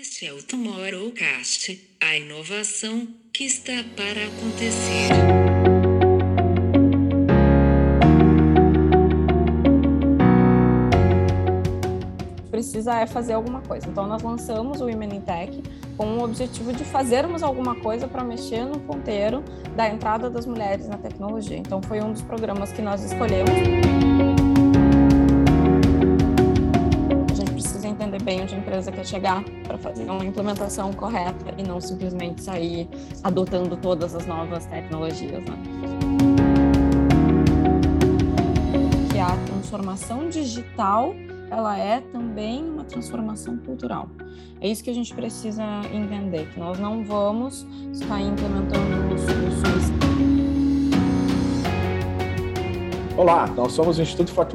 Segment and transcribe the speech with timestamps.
[0.00, 5.08] Este é o Tomorrowcast, a inovação que está para acontecer.
[12.50, 13.86] precisa é fazer alguma coisa.
[13.86, 15.62] Então, nós lançamos o Women in Tech
[15.96, 19.44] com o objetivo de fazermos alguma coisa para mexer no ponteiro
[19.76, 21.58] da entrada das mulheres na tecnologia.
[21.58, 24.01] Então, foi um dos programas que nós escolhemos.
[28.22, 32.88] Bem onde a empresa quer chegar para fazer uma implementação correta e não simplesmente sair
[33.22, 35.42] adotando todas as novas tecnologias.
[35.44, 35.56] Né?
[39.10, 41.14] Que a transformação digital
[41.50, 44.08] ela é também uma transformação cultural.
[44.58, 47.66] É isso que a gente precisa entender, que nós não vamos
[47.98, 49.92] ficar implementando soluções.
[53.18, 54.46] Olá, nós somos o Instituto For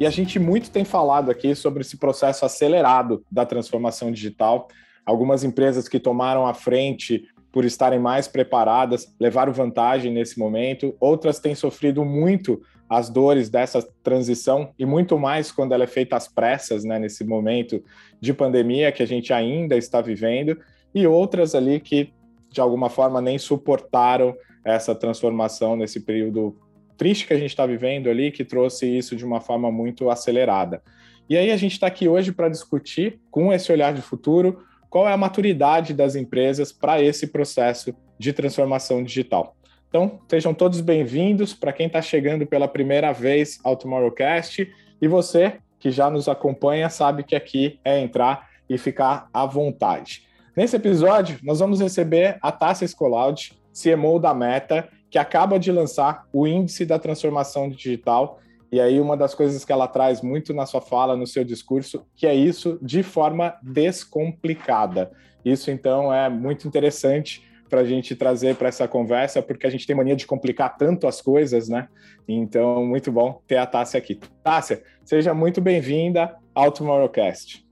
[0.00, 4.66] e a gente muito tem falado aqui sobre esse processo acelerado da transformação digital.
[5.04, 10.96] Algumas empresas que tomaram a frente por estarem mais preparadas, levaram vantagem nesse momento.
[10.98, 16.16] Outras têm sofrido muito as dores dessa transição e muito mais quando ela é feita
[16.16, 17.84] às pressas, né, nesse momento
[18.18, 20.58] de pandemia que a gente ainda está vivendo,
[20.94, 22.10] e outras ali que
[22.50, 26.56] de alguma forma nem suportaram essa transformação nesse período
[27.00, 30.82] triste que a gente está vivendo ali, que trouxe isso de uma forma muito acelerada.
[31.30, 35.08] E aí a gente está aqui hoje para discutir, com esse olhar de futuro, qual
[35.08, 39.56] é a maturidade das empresas para esse processo de transformação digital.
[39.88, 45.54] Então, sejam todos bem-vindos para quem está chegando pela primeira vez ao Tomorrowcast e você
[45.78, 50.28] que já nos acompanha sabe que aqui é entrar e ficar à vontade.
[50.54, 56.26] Nesse episódio, nós vamos receber a Tássia Scolaud, CMO da Meta, que acaba de lançar
[56.32, 58.38] o Índice da Transformação Digital.
[58.70, 62.06] E aí, uma das coisas que ela traz muito na sua fala, no seu discurso,
[62.14, 65.10] que é isso de forma descomplicada.
[65.44, 69.86] Isso, então, é muito interessante para a gente trazer para essa conversa, porque a gente
[69.86, 71.88] tem mania de complicar tanto as coisas, né?
[72.28, 74.18] Então, muito bom ter a Tássia aqui.
[74.42, 77.69] Tássia, seja muito bem-vinda ao Tomorrowcast.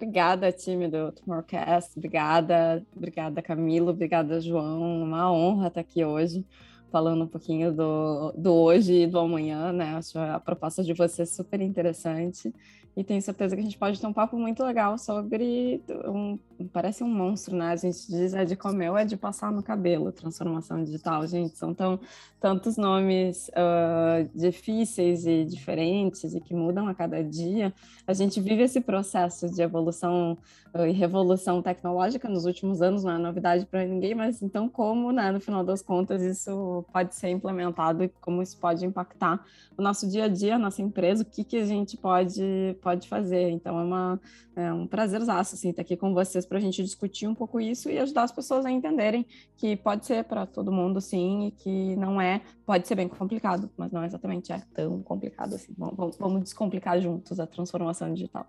[0.00, 1.92] Obrigada, time do Tomorrowcast.
[1.94, 3.90] Obrigada, obrigada, Camilo.
[3.90, 5.02] Obrigada, João.
[5.02, 6.42] Uma honra estar aqui hoje,
[6.90, 9.96] falando um pouquinho do, do hoje e do amanhã, né?
[9.96, 12.50] Acho a proposta de vocês super interessante
[12.96, 17.02] e tenho certeza que a gente pode ter um papo muito legal sobre um, parece
[17.02, 17.72] um monstro, né?
[17.72, 21.56] A gente diz é de comer ou é de passar no cabelo, transformação digital, gente.
[21.56, 22.00] São tão,
[22.40, 27.72] tantos nomes uh, difíceis e diferentes e que mudam a cada dia.
[28.06, 30.36] A gente vive esse processo de evolução
[30.74, 35.12] uh, e revolução tecnológica nos últimos anos, não é novidade para ninguém, mas então como,
[35.12, 39.44] né, no final das contas, isso pode ser implementado e como isso pode impactar
[39.76, 43.08] o nosso dia a dia, a nossa empresa, o que, que a gente pode pode
[43.08, 43.50] fazer.
[43.50, 44.20] Então é, uma,
[44.56, 47.88] é um prazerzaço assim, estar aqui com vocês para a gente discutir um pouco isso
[47.88, 49.24] e ajudar as pessoas a entenderem
[49.56, 53.70] que pode ser para todo mundo sim e que não é, pode ser bem complicado,
[53.76, 55.72] mas não exatamente é tão complicado assim.
[55.78, 58.48] Vamos, vamos descomplicar juntos a transformação digital.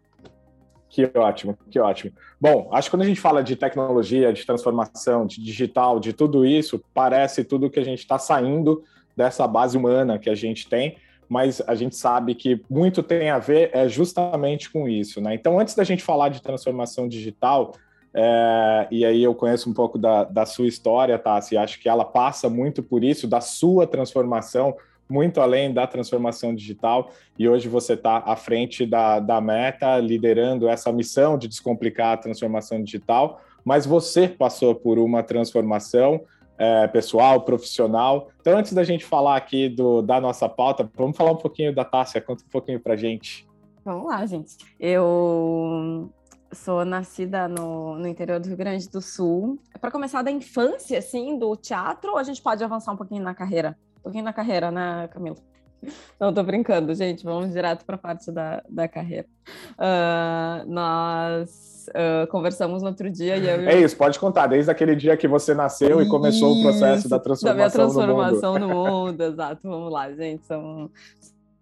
[0.89, 2.11] Que ótimo, que ótimo.
[2.39, 6.43] Bom, acho que quando a gente fala de tecnologia, de transformação, de digital, de tudo
[6.43, 8.83] isso, parece tudo que a gente está saindo
[9.15, 10.97] dessa base humana que a gente tem
[11.31, 15.33] mas a gente sabe que muito tem a ver é justamente com isso, né?
[15.33, 17.71] Então, antes da gente falar de transformação digital,
[18.13, 22.03] é, e aí eu conheço um pouco da, da sua história, Tassi, acho que ela
[22.03, 24.75] passa muito por isso, da sua transformação,
[25.09, 30.67] muito além da transformação digital, e hoje você está à frente da, da Meta, liderando
[30.67, 36.21] essa missão de descomplicar a transformação digital, mas você passou por uma transformação,
[36.57, 38.29] é, pessoal, profissional.
[38.39, 41.83] Então, antes da gente falar aqui do, da nossa pauta, vamos falar um pouquinho da
[41.83, 43.47] Tássia, conta um pouquinho para gente.
[43.83, 44.57] Vamos lá, gente.
[44.79, 46.11] Eu
[46.53, 49.59] sou nascida no, no interior do Rio Grande do Sul.
[49.73, 53.23] É para começar da infância, assim, do teatro, ou a gente pode avançar um pouquinho
[53.23, 53.77] na carreira?
[53.99, 55.37] Um pouquinho na carreira, né, Camilo?
[56.19, 57.23] Não, tô brincando, gente.
[57.23, 59.27] Vamos direto para a parte da, da carreira.
[59.73, 63.69] Uh, nós uh, conversamos no outro dia e eu...
[63.69, 64.47] É isso, pode contar.
[64.47, 67.69] Desde aquele dia que você nasceu isso, e começou o processo da transformação da minha
[67.69, 68.75] transformação no mundo.
[68.75, 69.21] no mundo.
[69.21, 70.45] Exato, vamos lá, gente.
[70.45, 70.89] São,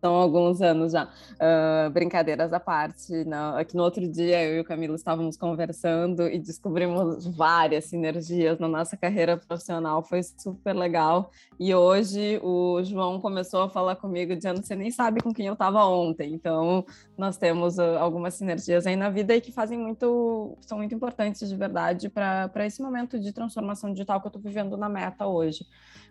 [0.01, 1.05] são alguns anos já.
[1.05, 3.13] Uh, brincadeiras à parte,
[3.57, 8.67] aqui no outro dia eu e o Camilo estávamos conversando e descobrimos várias sinergias na
[8.67, 11.31] nossa carreira profissional, foi super legal.
[11.59, 15.53] E hoje o João começou a falar comigo dizendo: você nem sabe com quem eu
[15.53, 16.33] estava ontem.
[16.33, 16.85] Então,
[17.17, 21.47] nós temos uh, algumas sinergias aí na vida e que fazem muito, são muito importantes
[21.49, 25.65] de verdade para esse momento de transformação digital que eu estou vivendo na meta hoje.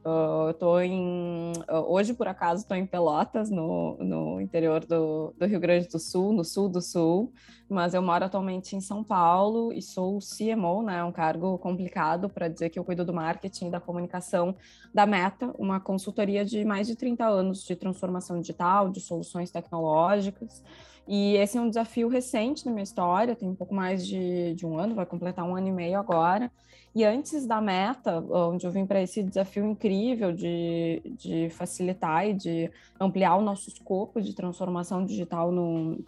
[0.04, 1.52] Uh, eu estou em.
[1.86, 6.32] hoje, por acaso, estou em Pelotas, no no, interior do, do Rio Grande do Sul,
[6.32, 7.32] no sul do sul,
[7.68, 11.02] mas eu moro atualmente em São Paulo e sou CMO, né?
[11.04, 14.56] Um cargo complicado para dizer que eu cuido do marketing da comunicação
[14.92, 20.62] da Meta, uma consultoria de mais de 30 anos de transformação digital, de soluções tecnológicas.
[21.08, 24.66] E esse é um desafio recente na minha história, tem um pouco mais de, de
[24.66, 26.52] um ano, vai completar um ano e meio agora.
[26.94, 32.34] E antes da meta, onde eu vim para esse desafio incrível de, de facilitar e
[32.34, 32.70] de
[33.00, 35.98] ampliar o nosso escopo de transformação digital no,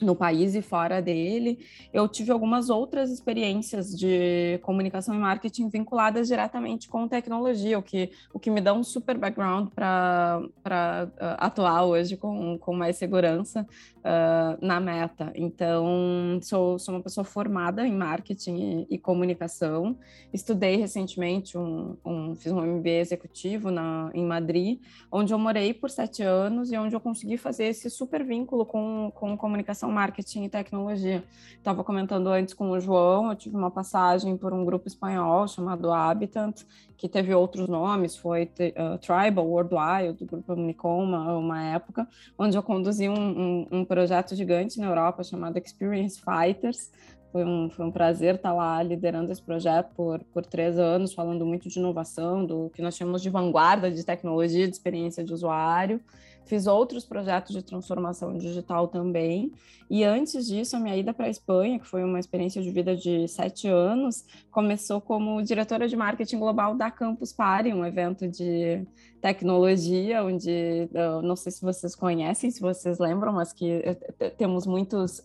[0.00, 1.58] no país e fora dele.
[1.92, 8.10] Eu tive algumas outras experiências de comunicação e marketing vinculadas diretamente com tecnologia, o que,
[8.32, 13.66] o que me dá um super background para uh, atuar hoje com, com mais segurança
[14.04, 15.32] uh, na meta.
[15.34, 19.96] Então, sou, sou uma pessoa formada em marketing e, e comunicação.
[20.32, 24.80] Estudei recentemente, um, um, fiz um MBA executivo na, em Madrid,
[25.10, 29.10] onde eu morei por sete anos e onde eu consegui fazer esse super vínculo com,
[29.14, 31.24] com comunicação marketing e tecnologia.
[31.56, 35.90] Estava comentando antes com o João, eu tive uma passagem por um grupo espanhol chamado
[35.90, 36.62] Habitant,
[36.96, 42.08] que teve outros nomes, foi uh, Tribal, Worldwide, do grupo Unicom, uma, uma época,
[42.38, 46.90] onde eu conduzi um, um, um projeto gigante na Europa chamado Experience Fighters,
[47.30, 51.46] foi um, foi um prazer estar lá liderando esse projeto por, por três anos, falando
[51.46, 56.00] muito de inovação, do que nós chamamos de vanguarda de tecnologia, de experiência de usuário.
[56.46, 59.52] Fiz outros projetos de transformação digital também.
[59.88, 62.96] E antes disso, a minha ida para a Espanha, que foi uma experiência de vida
[62.96, 68.86] de sete anos, começou como diretora de marketing global da Campus Party, um evento de
[69.20, 70.88] tecnologia, onde
[71.22, 73.82] não sei se vocês conhecem, se vocês lembram, mas que
[74.18, 75.20] eh, temos muitos.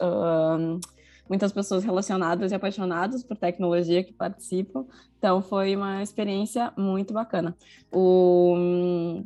[1.27, 4.83] Muitas pessoas relacionadas e apaixonadas por tecnologia que participam.
[5.19, 7.55] Então, foi uma experiência muito bacana.
[7.91, 9.23] O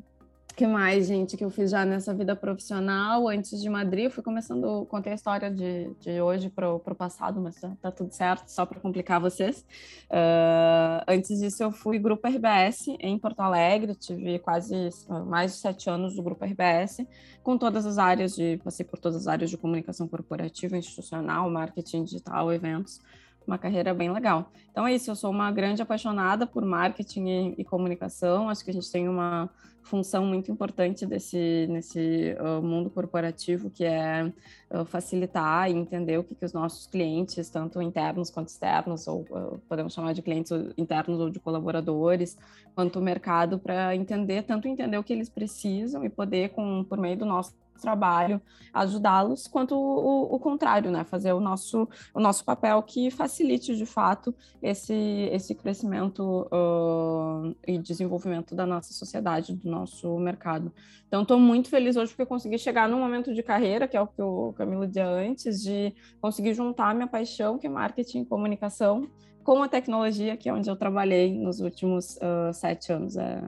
[0.55, 3.27] que mais, gente, que eu fiz já nessa vida profissional?
[3.27, 7.41] Antes de Madrid, eu fui começando, contei a história de, de hoje para o passado,
[7.41, 9.65] mas tá, tá, tudo certo, só para complicar vocês.
[10.11, 14.89] Uh, antes disso, eu fui Grupo RBS em Porto Alegre, tive quase
[15.25, 17.05] mais de sete anos do Grupo RBS,
[17.41, 22.03] com todas as áreas de, passei por todas as áreas de comunicação corporativa, institucional, marketing
[22.03, 23.01] digital, eventos
[23.45, 24.51] uma carreira bem legal.
[24.71, 28.71] Então é isso, eu sou uma grande apaixonada por marketing e, e comunicação, acho que
[28.71, 29.49] a gente tem uma
[29.83, 34.31] função muito importante desse nesse uh, mundo corporativo que é
[34.71, 39.21] uh, facilitar e entender o que, que os nossos clientes, tanto internos quanto externos, ou
[39.29, 42.37] uh, podemos chamar de clientes internos ou de colaboradores,
[42.73, 46.97] quanto o mercado, para entender, tanto entender o que eles precisam e poder, com, por
[46.97, 47.53] meio do nosso
[47.83, 48.41] trabalho,
[48.73, 51.03] ajudá-los, quanto o, o, contrário, né?
[51.03, 54.93] Fazer o nosso, o nosso papel que facilite de fato esse,
[55.31, 60.71] esse crescimento uh, e desenvolvimento da nossa sociedade, do nosso mercado.
[61.07, 64.07] Então, estou muito feliz hoje porque consegui chegar num momento de carreira, que é o
[64.07, 69.07] que o Camilo dizia antes, de conseguir juntar minha paixão, que é marketing e comunicação,
[69.43, 73.17] com a tecnologia, que é onde eu trabalhei nos últimos uh, sete anos.
[73.17, 73.41] É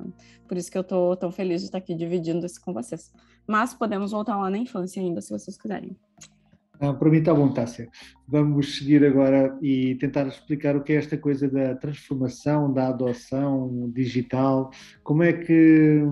[0.47, 3.12] por isso que eu estou tão feliz de estar aqui dividindo isso com vocês.
[3.47, 5.95] Mas podemos voltar lá na infância ainda, se vocês quiserem.
[6.80, 7.88] Ah, para mim está bom, Tássia.
[8.27, 13.89] Vamos seguir agora e tentar explicar o que é esta coisa da transformação, da adoção
[13.94, 14.71] digital.
[15.01, 16.03] Como é que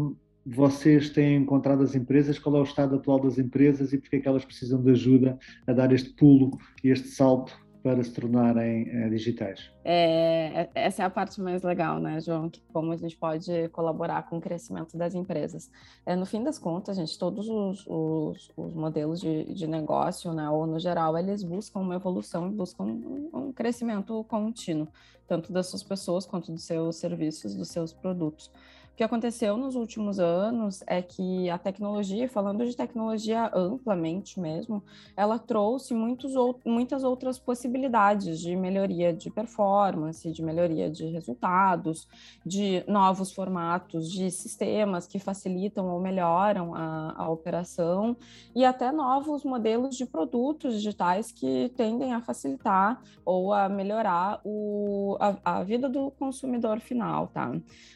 [0.46, 2.40] vocês têm encontrado as empresas?
[2.40, 5.38] Qual é o estado atual das empresas e porque é que elas precisam de ajuda
[5.68, 6.52] a dar este pulo
[6.84, 7.54] e este salto
[7.84, 9.70] para se tornarem é, digitais.
[9.84, 12.50] É, essa é a parte mais legal, né, João?
[12.50, 15.70] Que como a gente pode colaborar com o crescimento das empresas.
[16.06, 20.50] É, no fim das contas, gente, todos os, os, os modelos de, de, negócio, né,
[20.50, 24.88] ou no geral, eles buscam uma evolução e buscam um, um crescimento contínuo,
[25.28, 28.50] tanto das suas pessoas quanto dos seus serviços, dos seus produtos.
[28.94, 34.84] O que aconteceu nos últimos anos é que a tecnologia, falando de tecnologia amplamente mesmo,
[35.18, 36.34] ela trouxe muitos,
[36.64, 42.08] muitas outras possibilidades de melhoria de performance, de melhoria de resultados,
[42.46, 48.16] de novos formatos de sistemas que facilitam ou melhoram a, a operação
[48.56, 55.18] e até novos modelos de produtos digitais que tendem a facilitar ou a melhorar o,
[55.20, 57.52] a, a vida do consumidor final, tá?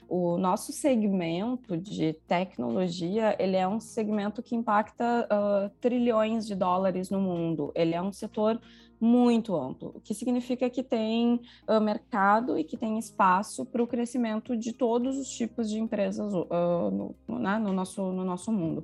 [0.10, 7.10] O nosso segmento de tecnologia, ele é um segmento que impacta uh, trilhões de dólares
[7.10, 7.74] no mundo.
[7.76, 8.58] Ele é um setor
[8.98, 13.88] muito amplo, o que significa que tem uh, mercado e que tem espaço para o
[13.88, 16.90] crescimento de todos os tipos de empresas uh,
[17.28, 18.82] no, né, no, nosso, no nosso mundo.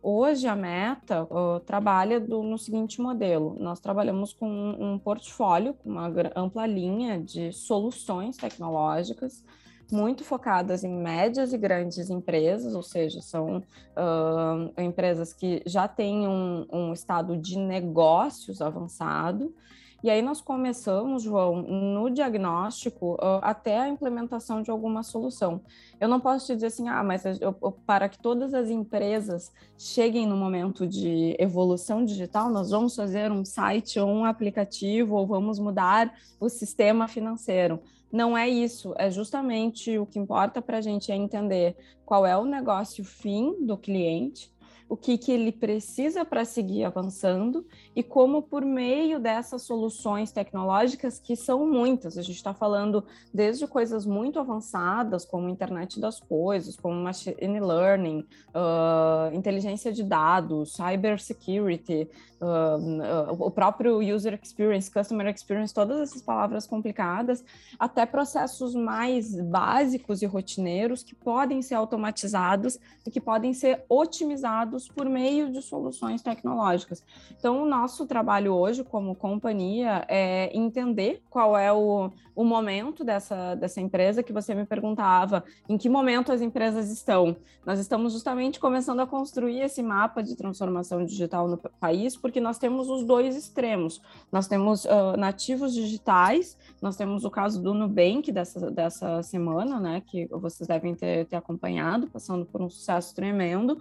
[0.00, 5.74] Hoje a Meta uh, trabalha do, no seguinte modelo: nós trabalhamos com um, um portfólio,
[5.84, 9.44] uma ampla linha de soluções tecnológicas
[9.90, 16.26] muito focadas em médias e grandes empresas, ou seja, são uh, empresas que já têm
[16.26, 19.54] um, um estado de negócios avançado
[20.02, 25.60] e aí nós começamos, João, no diagnóstico uh, até a implementação de alguma solução.
[26.00, 29.52] Eu não posso te dizer assim, ah, mas eu, eu, para que todas as empresas
[29.76, 35.26] cheguem no momento de evolução digital, nós vamos fazer um site ou um aplicativo ou
[35.26, 37.80] vamos mudar o sistema financeiro.
[38.10, 42.36] Não é isso, é justamente o que importa para a gente é entender qual é
[42.36, 44.50] o negócio fim do cliente,
[44.90, 51.16] o que, que ele precisa para seguir avançando e como, por meio dessas soluções tecnológicas,
[51.20, 56.76] que são muitas, a gente está falando desde coisas muito avançadas, como internet das coisas,
[56.76, 65.26] como machine learning, uh, inteligência de dados, cyber security, uh, o próprio user experience, customer
[65.26, 67.44] experience, todas essas palavras complicadas,
[67.78, 74.88] até processos mais básicos e rotineiros que podem ser automatizados e que podem ser otimizados
[74.88, 77.02] por meio de soluções tecnológicas.
[77.38, 83.54] Então, o nosso trabalho hoje como companhia é entender qual é o, o momento dessa,
[83.54, 87.36] dessa empresa que você me perguntava, em que momento as empresas estão.
[87.64, 92.58] Nós estamos justamente começando a construir esse mapa de transformação digital no país, porque nós
[92.58, 94.02] temos os dois extremos.
[94.30, 100.02] Nós temos uh, nativos digitais, nós temos o caso do Nubank dessa, dessa semana, né,
[100.06, 103.78] que vocês devem ter, ter acompanhado, passando por um sucesso tremendo.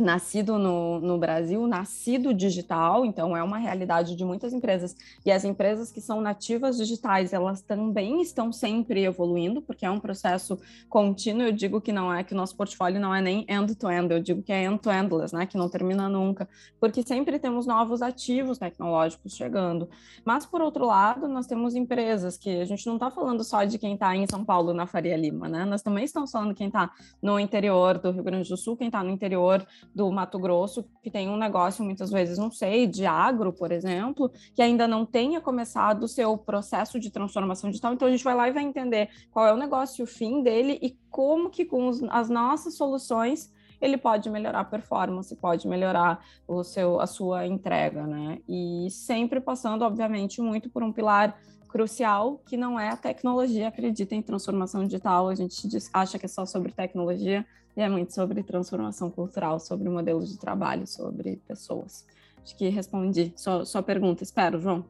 [0.00, 4.96] Nascido no, no, Brasil, nascido digital, então é uma realidade de muitas empresas.
[5.24, 10.00] E as empresas que são nativas digitais, elas também estão sempre evoluindo, porque é um
[10.00, 10.58] processo
[10.88, 11.42] contínuo.
[11.42, 14.20] Eu digo que não é que o nosso portfólio não é nem end-to-end, -end, eu
[14.20, 16.48] digo que é end-to-endless, né, que não termina nunca,
[16.80, 19.88] porque sempre temos novos ativos tecnológicos chegando.
[20.24, 23.78] Mas, por outro lado, nós temos empresas que a gente não está falando só de
[23.78, 25.64] quem está em São Paulo, na Faria Lima, né?
[25.64, 29.02] Nós também estamos falando quem está no interior do Rio Grande do Sul, quem está
[29.02, 33.52] no interior do Mato Grosso, que tem um negócio, muitas vezes, não sei, de agro,
[33.52, 37.92] por exemplo, que ainda não tenha começado o seu processo de transformação digital.
[37.92, 40.78] Então, a gente vai lá e vai entender qual é o negócio, o fim dele
[40.82, 43.50] e como que com as nossas soluções
[43.82, 48.38] ele pode melhorar a performance, pode melhorar o seu, a sua entrega, né?
[48.48, 51.36] E sempre passando, obviamente, muito por um pilar
[51.68, 53.68] crucial que não é a tecnologia.
[53.68, 57.44] Acredita em transformação digital, a gente acha que é só sobre tecnologia,
[57.76, 62.06] e é muito sobre transformação cultural, sobre modelos de trabalho, sobre pessoas.
[62.42, 64.22] Acho que respondi sua, sua pergunta.
[64.22, 64.84] Espero, João.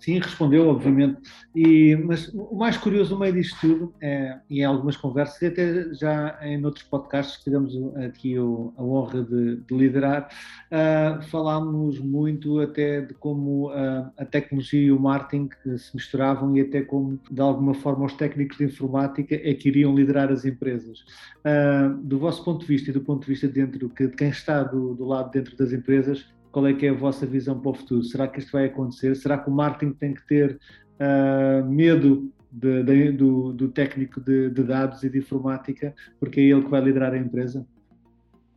[0.00, 1.20] Sim, respondeu, obviamente.
[1.54, 5.46] E, mas o mais curioso no meio disto tudo, é, e em algumas conversas, e
[5.46, 10.28] até já em outros podcasts que tivemos aqui o, a honra de, de liderar,
[10.70, 16.60] uh, falámos muito até de como uh, a tecnologia e o marketing se misturavam e
[16.60, 21.00] até como, de alguma forma, os técnicos de informática é que iriam liderar as empresas.
[21.40, 24.62] Uh, do vosso ponto de vista e do ponto de vista dentro, de quem está
[24.62, 27.74] do, do lado dentro das empresas, qual é que é a vossa visão para o
[27.74, 28.02] futuro?
[28.02, 29.14] Será que isto vai acontecer?
[29.16, 30.58] Será que o marketing tem que ter
[30.98, 36.44] uh, medo de, de, do, do, técnico de, de, dados e de informática, porque é
[36.44, 37.66] ele que vai liderar a empresa?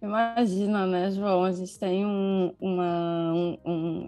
[0.02, 1.44] Imagina, né, João?
[1.44, 4.08] A gente tem um, uma, um, um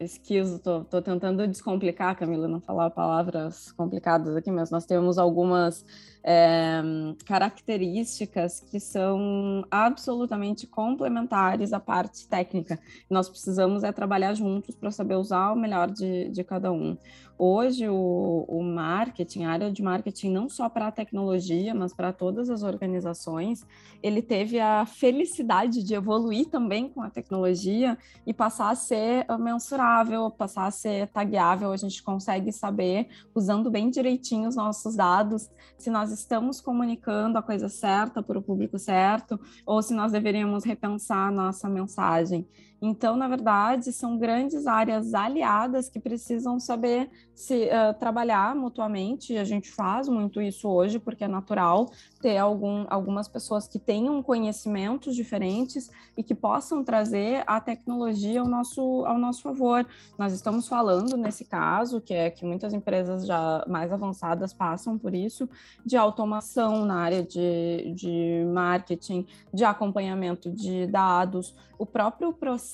[0.00, 5.84] skills, estou tentando descomplicar, Camila, não falar palavras complicadas aqui, mas nós temos algumas
[6.22, 6.82] é,
[7.24, 12.78] características que são absolutamente complementares à parte técnica.
[13.08, 16.96] Nós precisamos é trabalhar juntos para saber usar o melhor de, de cada um.
[17.40, 22.12] Hoje, o, o marketing, a área de marketing, não só para a tecnologia, mas para
[22.12, 23.64] todas as organizações,
[24.02, 27.96] ele teve a felicidade de evoluir também com a tecnologia
[28.26, 31.70] e passar a ser mensurável, passar a ser tagueável.
[31.70, 35.48] A gente consegue saber, usando bem direitinho os nossos dados,
[35.78, 40.64] se nós estamos comunicando a coisa certa para o público certo ou se nós deveríamos
[40.64, 42.46] repensar a nossa mensagem.
[42.80, 49.36] Então, na verdade, são grandes áreas aliadas que precisam saber se uh, trabalhar mutuamente.
[49.36, 54.22] A gente faz muito isso hoje, porque é natural ter algum, algumas pessoas que tenham
[54.22, 59.84] conhecimentos diferentes e que possam trazer a tecnologia ao nosso, ao nosso favor.
[60.16, 65.14] Nós estamos falando, nesse caso, que é que muitas empresas já mais avançadas passam por
[65.14, 65.48] isso,
[65.84, 72.67] de automação na área de, de marketing, de acompanhamento de dados, o próprio processo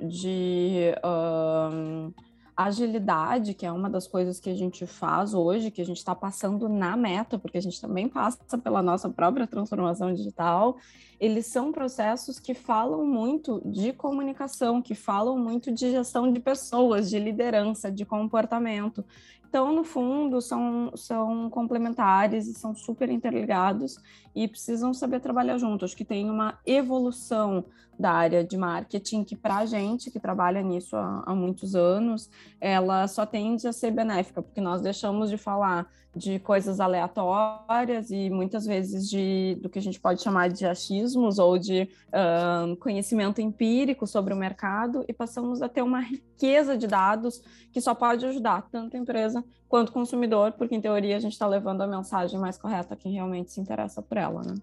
[0.00, 0.94] de.
[1.04, 2.12] Um,
[2.56, 6.14] agilidade, que é uma das coisas que a gente faz hoje, que a gente está
[6.14, 10.78] passando na meta, porque a gente também passa pela nossa própria transformação digital,
[11.20, 17.10] eles são processos que falam muito de comunicação, que falam muito de gestão de pessoas,
[17.10, 19.04] de liderança, de comportamento.
[19.48, 23.96] Então, no fundo, são, são complementares e são super interligados
[24.34, 25.90] e precisam saber trabalhar juntos.
[25.90, 27.64] Acho que tem uma evolução
[27.98, 32.30] da área de marketing que, para a gente que trabalha nisso há, há muitos anos,
[32.60, 38.30] ela só tende a ser benéfica, porque nós deixamos de falar de coisas aleatórias e
[38.30, 43.42] muitas vezes de do que a gente pode chamar de achismos ou de uh, conhecimento
[43.42, 48.24] empírico sobre o mercado e passamos a ter uma riqueza de dados que só pode
[48.24, 51.86] ajudar tanto a empresa quanto o consumidor, porque em teoria a gente está levando a
[51.86, 54.54] mensagem mais correta a quem realmente se interessa por ela, né?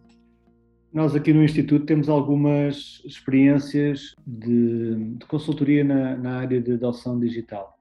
[0.93, 7.19] Nós aqui no Instituto temos algumas experiências de, de consultoria na, na, área de adoção
[7.19, 7.79] digital.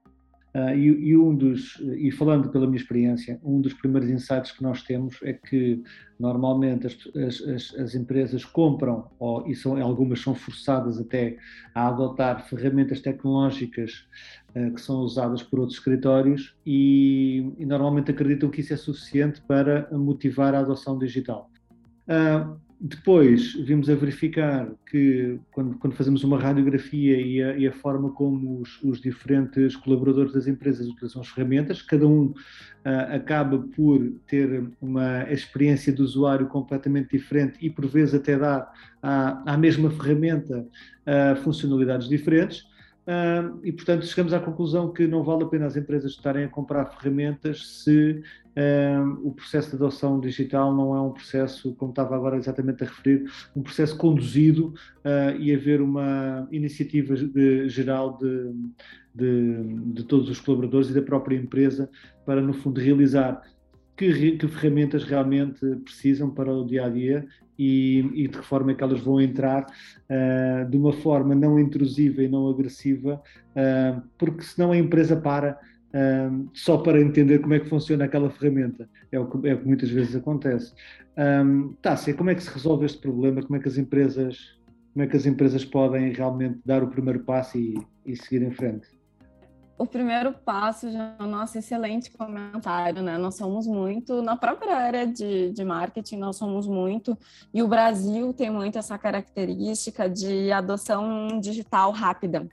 [0.55, 4.63] Uh, e, e, um dos, e falando pela minha experiência, um dos primeiros insights que
[4.63, 5.83] nós temos é que
[6.19, 11.37] normalmente as, as, as empresas compram, ou, e são, algumas são forçadas até
[11.75, 14.07] a adotar ferramentas tecnológicas
[14.55, 19.39] uh, que são usadas por outros escritórios e, e, normalmente acreditam que isso é suficiente
[19.41, 21.51] para motivar a adoção digital.
[22.07, 27.71] Uh, depois vimos a verificar que, quando, quando fazemos uma radiografia e a, e a
[27.71, 33.57] forma como os, os, diferentes colaboradores das empresas utilizam as ferramentas, cada um uh, acaba
[33.57, 38.69] por ter uma experiência de usuário completamente diferente e, por vezes, até dar
[39.01, 42.67] à, à mesma ferramenta uh, funcionalidades diferentes.
[43.05, 46.47] Uh, e, portanto, chegamos à conclusão que não vale a pena as empresas estarem a
[46.47, 48.23] comprar ferramentas se
[48.55, 52.87] uh, o processo de adoção digital não é um processo, como estava agora exatamente a
[52.87, 58.53] referir, um processo conduzido uh, e haver uma iniciativa de, geral de,
[59.13, 59.63] de,
[59.95, 61.89] de, todos os colaboradores e da própria empresa
[62.25, 63.41] para, no fundo, realizar
[63.95, 67.25] que, que ferramentas realmente precisam para o dia a dia
[67.57, 71.59] e, e, de que forma é que elas vão entrar uh, de uma forma não
[71.59, 73.21] intrusiva e não agressiva,
[73.55, 75.59] uh, porque senão a empresa para
[75.93, 78.89] uh, só para entender como é que funciona aquela ferramenta.
[79.11, 80.73] É o que, é o que muitas vezes acontece.
[81.15, 83.43] Um, Tássia, como é que se resolve este problema?
[83.43, 84.57] Como é que as empresas,
[84.93, 88.51] como é que as empresas podem realmente dar o primeiro passo e, e seguir em
[88.51, 88.87] frente?
[89.77, 93.17] O primeiro passo já é o nosso excelente comentário, né?
[93.17, 97.17] Nós somos muito, na própria área de, de marketing, nós somos muito,
[97.53, 102.47] e o Brasil tem muito essa característica de adoção digital rápida.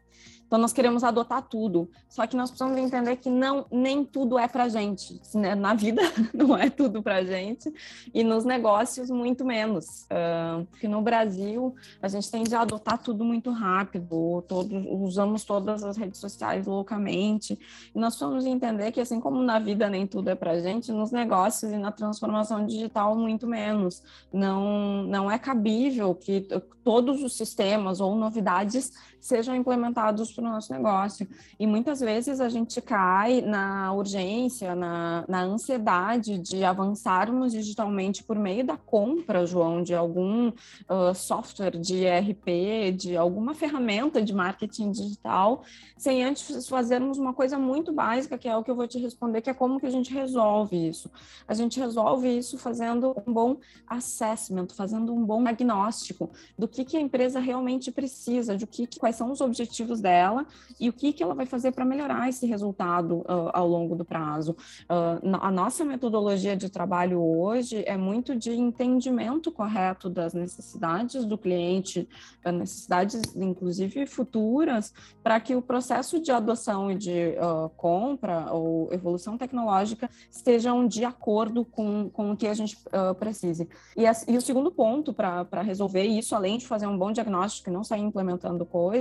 [0.50, 4.48] Então nós queremos adotar tudo, só que nós precisamos entender que não nem tudo é
[4.48, 5.20] para gente.
[5.32, 5.54] Né?
[5.54, 6.02] Na vida
[6.34, 7.72] não é tudo para gente
[8.12, 10.08] e nos negócios muito menos.
[10.10, 15.84] Uh, porque no Brasil a gente tende a adotar tudo muito rápido, todos usamos todas
[15.84, 17.56] as redes sociais loucamente.
[17.94, 21.12] E nós precisamos entender que assim como na vida nem tudo é para gente, nos
[21.12, 24.02] negócios e na transformação digital muito menos.
[24.32, 26.40] Não não é cabível que
[26.82, 31.28] todos os sistemas ou novidades sejam implementados para o nosso negócio.
[31.58, 38.36] E muitas vezes a gente cai na urgência, na, na ansiedade de avançarmos digitalmente por
[38.38, 44.90] meio da compra, João, de algum uh, software de ERP, de alguma ferramenta de marketing
[44.90, 45.62] digital,
[45.96, 49.42] sem antes fazermos uma coisa muito básica, que é o que eu vou te responder,
[49.42, 51.10] que é como que a gente resolve isso.
[51.46, 56.96] A gente resolve isso fazendo um bom assessment, fazendo um bom diagnóstico do que, que
[56.96, 60.46] a empresa realmente precisa, de que, quais são os objetivos dela
[60.78, 64.04] e o que, que ela vai fazer para melhorar esse resultado uh, ao longo do
[64.04, 64.56] prazo.
[64.88, 71.36] Uh, a nossa metodologia de trabalho hoje é muito de entendimento correto das necessidades do
[71.36, 72.08] cliente,
[72.44, 74.92] necessidades inclusive futuras,
[75.22, 81.04] para que o processo de adoção e de uh, compra ou evolução tecnológica estejam de
[81.04, 82.78] acordo com, com o que a gente
[83.18, 83.68] precise.
[83.96, 87.68] E, a, e o segundo ponto para resolver isso, além de fazer um bom diagnóstico
[87.68, 88.99] e não sair implementando coisas,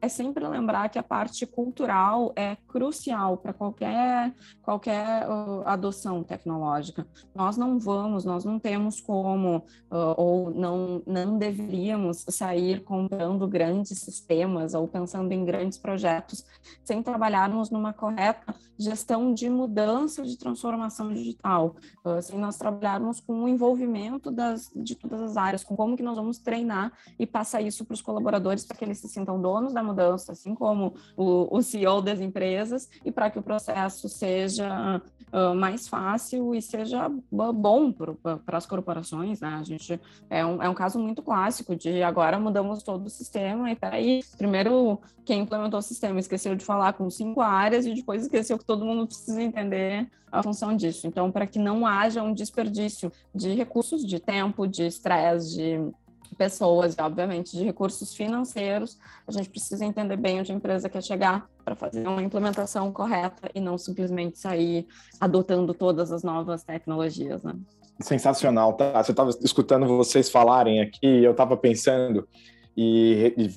[0.00, 7.06] é sempre lembrar que a parte cultural é crucial para qualquer, qualquer uh, adoção tecnológica.
[7.34, 9.58] Nós não vamos, nós não temos como,
[9.90, 16.44] uh, ou não, não deveríamos sair comprando grandes sistemas ou pensando em grandes projetos
[16.84, 23.44] sem trabalharmos numa correta gestão de mudança de transformação digital, uh, sem nós trabalharmos com
[23.44, 27.60] o envolvimento das, de todas as áreas, com como que nós vamos treinar e passar
[27.62, 31.56] isso para os colaboradores para que eles se sintam donos da mudança, assim como o,
[31.56, 35.00] o CEO das empresas, e para que o processo seja
[35.32, 39.56] uh, mais fácil e seja bom para as corporações, né?
[39.60, 43.70] A gente é um, é um caso muito clássico de agora mudamos todo o sistema
[43.70, 48.22] e peraí, primeiro quem implementou o sistema esqueceu de falar com cinco áreas e depois
[48.22, 51.06] esqueceu que todo mundo precisa entender a função disso.
[51.06, 55.92] Então, para que não haja um desperdício de recursos, de tempo, de estresse, de
[56.36, 61.02] pessoas e, obviamente, de recursos financeiros, a gente precisa entender bem onde a empresa quer
[61.02, 64.86] chegar para fazer uma implementação correta e não simplesmente sair
[65.20, 67.54] adotando todas as novas tecnologias, né?
[68.00, 69.02] Sensacional, tá?
[69.02, 72.28] Você estava escutando vocês falarem aqui e eu estava pensando
[72.76, 73.50] e, e,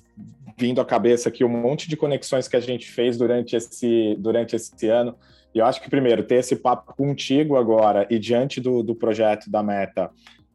[0.57, 4.55] vindo à cabeça aqui um monte de conexões que a gente fez durante esse, durante
[4.55, 5.15] esse ano.
[5.53, 9.49] E eu acho que, primeiro, ter esse papo contigo agora e diante do, do projeto
[9.49, 10.09] da Meta,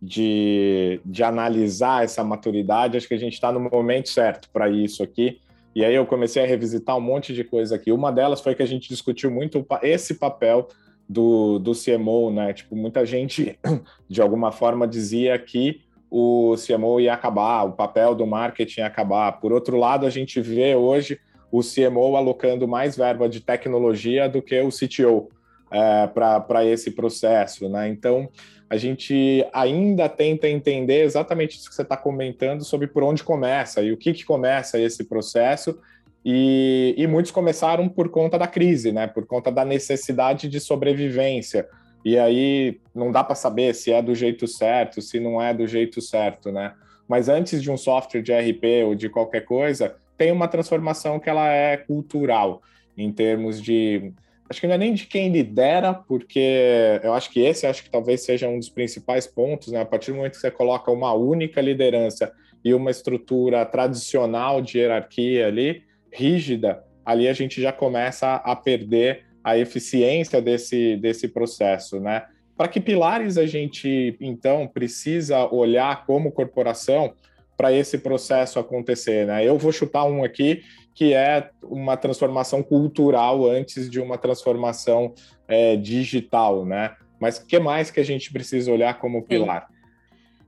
[0.04, 5.02] de, de analisar essa maturidade, acho que a gente está no momento certo para isso
[5.02, 5.40] aqui.
[5.74, 7.90] E aí eu comecei a revisitar um monte de coisa aqui.
[7.90, 10.68] Uma delas foi que a gente discutiu muito esse papel
[11.08, 12.52] do, do CMO, né?
[12.52, 13.58] Tipo, muita gente,
[14.08, 19.32] de alguma forma, dizia que o CMO ia acabar, o papel do marketing ia acabar.
[19.32, 21.18] Por outro lado, a gente vê hoje
[21.50, 25.30] o CMO alocando mais verba de tecnologia do que o CTO
[25.72, 27.88] é, para esse processo, né?
[27.88, 28.28] Então,
[28.68, 33.82] a gente ainda tenta entender exatamente isso que você está comentando sobre por onde começa
[33.82, 35.78] e o que, que começa esse processo.
[36.24, 39.06] E, e muitos começaram por conta da crise, né?
[39.06, 41.68] Por conta da necessidade de sobrevivência.
[42.04, 45.66] E aí não dá para saber se é do jeito certo, se não é do
[45.66, 46.72] jeito certo, né?
[47.06, 51.28] Mas antes de um software de RP ou de qualquer coisa, tem uma transformação que
[51.28, 52.62] ela é cultural
[52.96, 54.12] em termos de
[54.48, 57.90] acho que não é nem de quem lidera, porque eu acho que esse acho que
[57.90, 59.80] talvez seja um dos principais pontos, né?
[59.80, 62.32] A partir do momento que você coloca uma única liderança
[62.64, 69.24] e uma estrutura tradicional de hierarquia ali, rígida, ali a gente já começa a perder
[69.42, 72.24] a eficiência desse, desse processo, né?
[72.56, 77.12] Para que pilares a gente, então, precisa olhar como corporação
[77.56, 79.46] para esse processo acontecer, né?
[79.46, 80.62] Eu vou chutar um aqui
[80.94, 85.12] que é uma transformação cultural antes de uma transformação
[85.48, 86.94] é, digital, né?
[87.20, 89.68] Mas o que mais que a gente precisa olhar como pilar?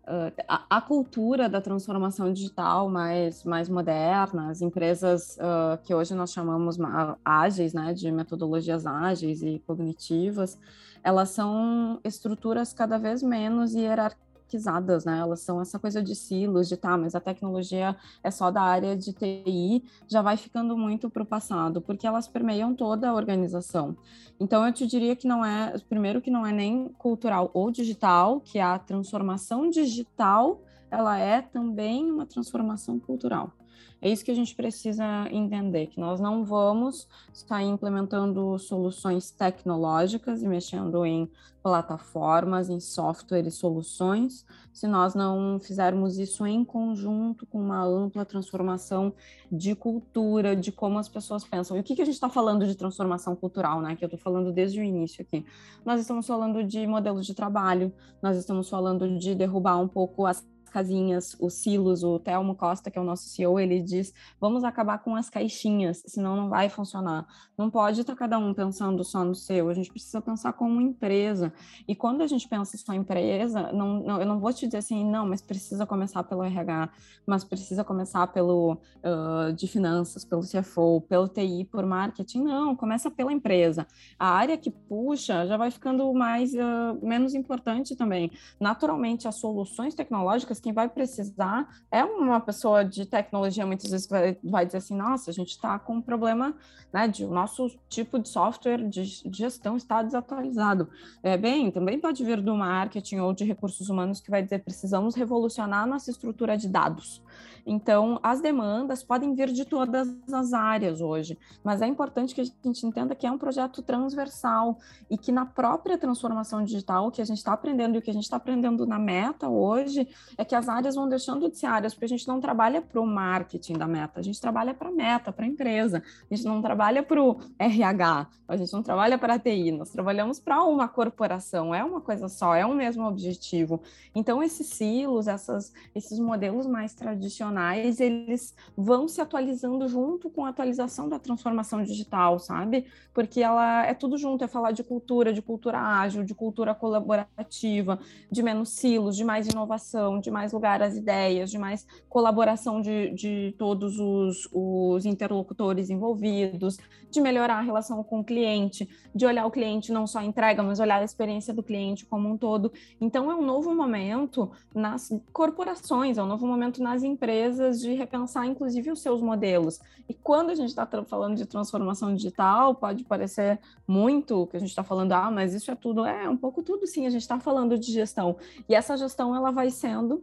[0.04, 6.14] Uh, a, a, cultura da transformação digital mais, mais moderna, as empresas uh, que hoje
[6.14, 6.78] nós chamamos
[7.24, 10.56] ágeis, né, de metodologias ágeis e cognitivas,
[11.02, 15.18] elas são estruturas cada vez menos hierarquizadas hierarquizadas, né?
[15.18, 18.96] Elas são essa coisa de silos, de tá, mas a tecnologia é só da área
[18.96, 23.96] de TI, já vai ficando muito para o passado, porque elas permeiam toda a organização.
[24.38, 28.40] Então eu te diria que não é, primeiro que não é nem cultural ou digital,
[28.40, 33.52] que a transformação digital ela é também uma transformação cultural.
[34.00, 40.42] É isso que a gente precisa entender, que nós não vamos estar implementando soluções tecnológicas
[40.42, 41.30] e mexendo em
[41.62, 48.24] plataformas, em software e soluções, se nós não fizermos isso em conjunto com uma ampla
[48.24, 49.12] transformação
[49.50, 51.76] de cultura, de como as pessoas pensam.
[51.76, 53.96] E o que, que a gente está falando de transformação cultural, né?
[53.96, 55.44] Que eu estou falando desde o início aqui.
[55.85, 60.46] Nós estamos falando de modelos de trabalho, nós estamos falando de derrubar um pouco as
[60.76, 64.98] casinhas, os silos, o Telmo Costa, que é o nosso CEO, ele diz: vamos acabar
[64.98, 67.26] com as caixinhas, senão não vai funcionar.
[67.56, 71.50] Não pode estar cada um pensando só no seu, a gente precisa pensar como empresa.
[71.88, 74.78] E quando a gente pensa só em empresa, não, não, eu não vou te dizer
[74.78, 76.90] assim, não, mas precisa começar pelo RH,
[77.24, 82.42] mas precisa começar pelo uh, de finanças, pelo CFO, pelo TI, por marketing.
[82.42, 83.86] Não, começa pela empresa.
[84.18, 88.30] A área que puxa já vai ficando mais uh, menos importante também.
[88.60, 94.37] Naturalmente, as soluções tecnológicas quem vai precisar é uma pessoa de tecnologia, muitas vezes vai,
[94.42, 96.57] vai dizer assim, nossa, a gente está com um problema,
[96.92, 100.88] né, de o nosso tipo de software de gestão está desatualizado.
[101.22, 105.14] É, bem, também pode vir do marketing ou de recursos humanos que vai dizer, precisamos
[105.14, 107.22] revolucionar nossa estrutura de dados.
[107.66, 112.44] Então, as demandas podem vir de todas as áreas hoje, mas é importante que a
[112.44, 114.79] gente entenda que é um projeto transversal
[115.11, 118.11] e que na própria transformação digital, o que a gente está aprendendo e o que
[118.11, 121.66] a gente está aprendendo na meta hoje, é que as áreas vão deixando de ser
[121.66, 124.88] áreas, porque a gente não trabalha para o marketing da meta, a gente trabalha para
[124.88, 128.83] a meta, para a empresa, a gente não trabalha para o RH, a gente não
[128.83, 132.75] trabalha para a TI, nós trabalhamos para uma corporação, é uma coisa só, é um
[132.75, 133.81] mesmo objetivo.
[134.14, 140.49] Então, esses silos, essas, esses modelos mais tradicionais, eles vão se atualizando junto com a
[140.49, 142.87] atualização da transformação digital, sabe?
[143.12, 147.99] Porque ela é tudo junto, é falar de cultura, de cultura ágil, de cultura colaborativa,
[148.31, 153.11] de menos silos, de mais inovação, de mais lugar às ideias, de mais colaboração de,
[153.14, 156.77] de todos os, os interlocutores envolvidos,
[157.11, 160.79] de melhorar a relação com o cliente, de olhar o cliente não só entrega, mas
[160.79, 162.70] olhar a experiência do cliente como um todo.
[163.01, 168.44] Então, é um novo momento nas corporações, é um novo momento nas empresas de repensar,
[168.44, 169.81] inclusive, os seus modelos.
[170.07, 174.68] E quando a gente está falando de transformação digital, pode parecer muito que a gente
[174.68, 177.40] está falando, ah, mas isso é tudo, é um pouco tudo sim, a gente está
[177.40, 178.37] falando de gestão.
[178.68, 180.22] E essa gestão ela vai sendo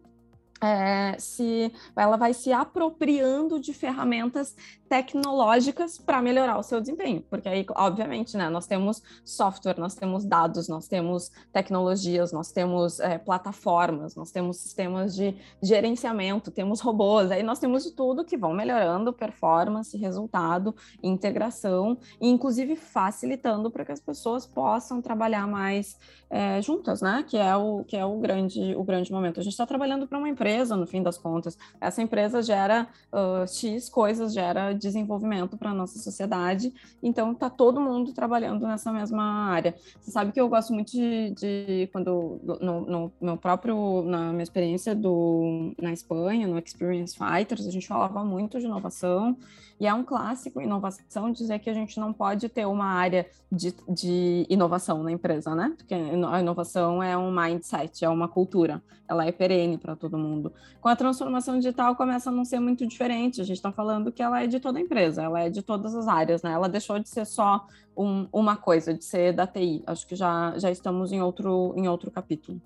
[0.64, 4.56] é, se ela vai se apropriando de ferramentas
[4.88, 10.24] tecnológicas para melhorar o seu desempenho, porque aí, obviamente, né, nós temos software, nós temos
[10.24, 17.32] dados, nós temos tecnologias, nós temos é, plataformas, nós temos sistemas de gerenciamento, temos robôs,
[17.32, 23.84] aí nós temos de tudo que vão melhorando performance, resultado, integração, e inclusive facilitando para
[23.84, 25.98] que as pessoas possam trabalhar mais
[26.30, 27.24] é, juntas, né?
[27.28, 29.40] Que é o que é o grande o grande momento.
[29.40, 31.58] A gente está trabalhando para uma empresa, no fim das contas.
[31.80, 36.74] Essa empresa gera uh, x coisas, gera desenvolvimento para a nossa sociedade.
[37.02, 39.76] Então, está todo mundo trabalhando nessa mesma área.
[40.00, 44.44] Você sabe que eu gosto muito de, de quando, no, no, meu próprio, na minha
[44.44, 49.38] experiência do, na Espanha, no Experience Fighters, a gente falava muito de inovação,
[49.80, 53.74] e é um clássico inovação dizer que a gente não pode ter uma área de,
[53.90, 55.74] de inovação na empresa, né?
[55.78, 60.54] Porque a inovação é um mindset, é uma cultura, ela é perene para todo mundo.
[60.80, 64.22] Com a transformação digital começa a não ser muito diferente, a gente está falando que
[64.22, 66.52] ela é de toda a empresa, ela é de todas as áreas, né?
[66.52, 67.66] Ela deixou de ser só
[67.98, 69.84] um, uma coisa, de ser da TI.
[69.86, 72.62] Acho que já, já estamos em outro, em outro capítulo.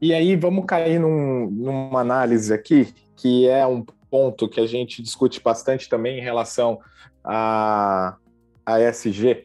[0.00, 5.02] E aí vamos cair num, numa análise aqui, que é um ponto que a gente
[5.02, 6.78] discute bastante também em relação
[7.24, 8.14] a,
[8.64, 9.44] a ESG,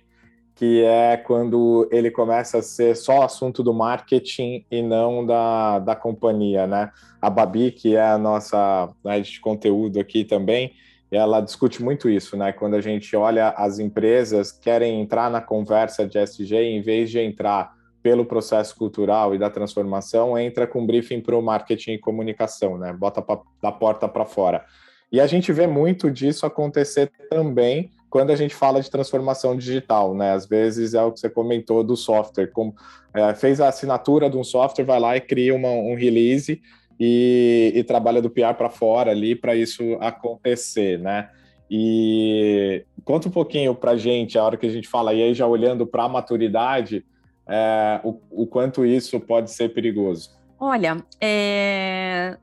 [0.53, 5.95] que é quando ele começa a ser só assunto do marketing e não da, da
[5.95, 6.91] companhia, né?
[7.19, 10.71] A Babi, que é a nossa né, de conteúdo aqui também,
[11.10, 12.51] ela discute muito isso, né?
[12.53, 17.17] Quando a gente olha as empresas querem entrar na conversa de SG, em vez de
[17.17, 17.73] entrar
[18.10, 22.91] pelo processo cultural e da transformação, entra com briefing para o marketing e comunicação, né?
[22.91, 24.65] Bota pra, da porta para fora.
[25.12, 30.15] E a gente vê muito disso acontecer também quando a gente fala de transformação digital,
[30.15, 30.32] né?
[30.32, 32.74] Às vezes é o que você comentou do software, como
[33.13, 36.60] é, fez a assinatura de um software, vai lá e cria uma, um release
[37.00, 41.30] e, e trabalha do PR para fora ali para isso acontecer, né?
[41.69, 45.45] E conta um pouquinho para gente a hora que a gente fala e aí já
[45.45, 47.06] olhando para a maturidade,
[47.49, 50.38] é, o, o, quanto isso pode ser perigoso.
[50.59, 52.38] Olha, é...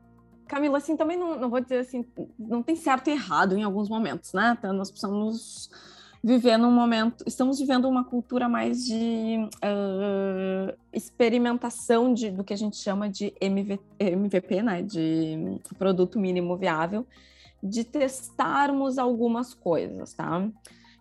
[0.48, 2.04] Camila, assim, também não, não vou dizer assim,
[2.38, 4.56] não tem certo e errado em alguns momentos, né?
[4.58, 5.70] Então, nós precisamos
[6.22, 12.56] viver num momento, estamos vivendo uma cultura mais de uh, experimentação de, do que a
[12.56, 14.82] gente chama de MV, MVP, né?
[14.82, 17.06] De produto mínimo viável,
[17.62, 20.38] de testarmos algumas coisas, tá?
[20.38, 20.52] O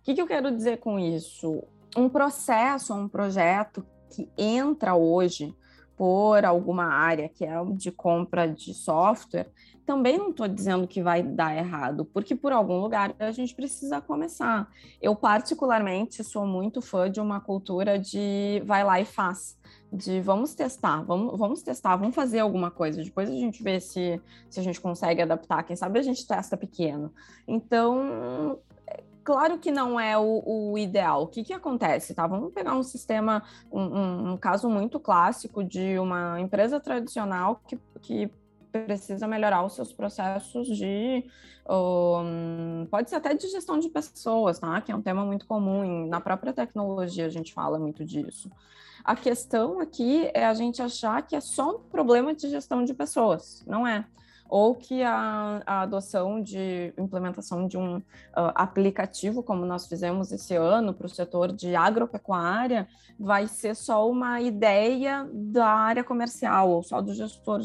[0.03, 1.63] que, que eu quero dizer com isso?
[1.97, 5.53] Um processo, um projeto que entra hoje
[5.97, 9.49] por alguma área que é de compra de software,
[9.85, 14.01] também não estou dizendo que vai dar errado, porque por algum lugar a gente precisa
[14.01, 14.67] começar.
[14.99, 19.57] Eu, particularmente, sou muito fã de uma cultura de vai lá e faz.
[19.93, 23.01] De vamos testar, vamos, vamos testar, vamos fazer alguma coisa.
[23.01, 25.63] Depois a gente vê se, se a gente consegue adaptar.
[25.63, 27.13] Quem sabe a gente testa pequeno.
[27.47, 28.59] Então,
[29.25, 31.23] claro que não é o, o, ideal.
[31.23, 32.13] O que, que acontece?
[32.13, 32.27] Tá?
[32.27, 37.77] Vamos pegar um sistema, um, um, um caso muito clássico de uma empresa tradicional que,
[38.01, 38.31] que
[38.71, 41.25] precisa melhorar os seus processos de.
[41.67, 44.79] Um, pode ser até de gestão de pessoas, tá?
[44.81, 46.07] Que é um tema muito comum.
[46.07, 48.51] Na própria tecnologia a gente fala muito disso.
[49.03, 52.93] A questão aqui é a gente achar que é só um problema de gestão de
[52.93, 53.63] pessoas.
[53.65, 54.05] Não é
[54.47, 58.03] ou que a, a adoção de implementação de um uh,
[58.53, 62.88] aplicativo, como nós fizemos esse ano para o setor de agropecuária,
[63.19, 67.62] vai ser só uma ideia da área comercial ou só do gestor.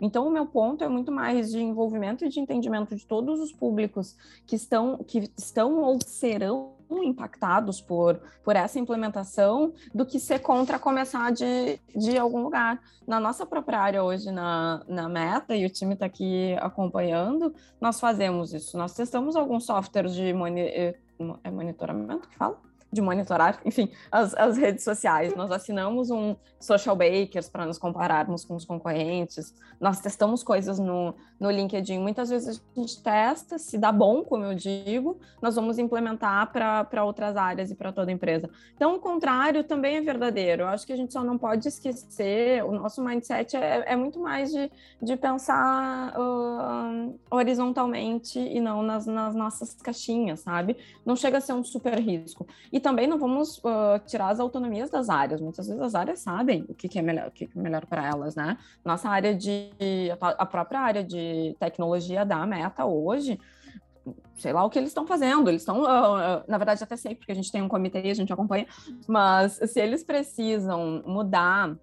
[0.00, 3.52] Então, o meu ponto é muito mais de envolvimento e de entendimento de todos os
[3.52, 4.16] públicos
[4.46, 10.78] que estão, que estão ou serão impactados por, por essa implementação do que ser contra
[10.78, 12.80] começar de, de algum lugar.
[13.06, 18.00] Na nossa própria área hoje, na, na Meta, e o time está aqui acompanhando, nós
[18.00, 18.78] fazemos isso.
[18.78, 22.60] Nós testamos alguns softwares de moni, é monitoramento que fala?
[22.94, 25.34] De monitorar, enfim, as, as redes sociais.
[25.34, 29.54] Nós assinamos um Social Bakers para nos compararmos com os concorrentes.
[29.78, 31.98] Nós testamos coisas no, no LinkedIn.
[31.98, 37.04] Muitas vezes a gente testa, se dá bom, como eu digo, nós vamos implementar para
[37.04, 38.48] outras áreas e para toda a empresa.
[38.74, 40.62] Então, o contrário também é verdadeiro.
[40.62, 44.18] Eu acho que a gente só não pode esquecer, o nosso mindset é, é muito
[44.18, 44.70] mais de,
[45.02, 50.76] de pensar uh, horizontalmente e não nas, nas nossas caixinhas, sabe?
[51.04, 52.46] Não chega a ser um super risco.
[52.72, 55.40] E também não vamos uh, tirar as autonomias das áreas.
[55.40, 57.86] Muitas vezes as áreas sabem o que, que é melhor, o que, que é melhor
[57.86, 58.58] para elas, né?
[58.84, 59.70] Nossa área de
[60.20, 63.40] a própria área de tecnologia da Meta hoje
[64.34, 65.48] sei lá o que eles estão fazendo.
[65.48, 68.10] Eles estão, uh, uh, na verdade, até sei, porque a gente tem um comitê e
[68.10, 68.66] a gente acompanha,
[69.08, 71.74] mas se eles precisam mudar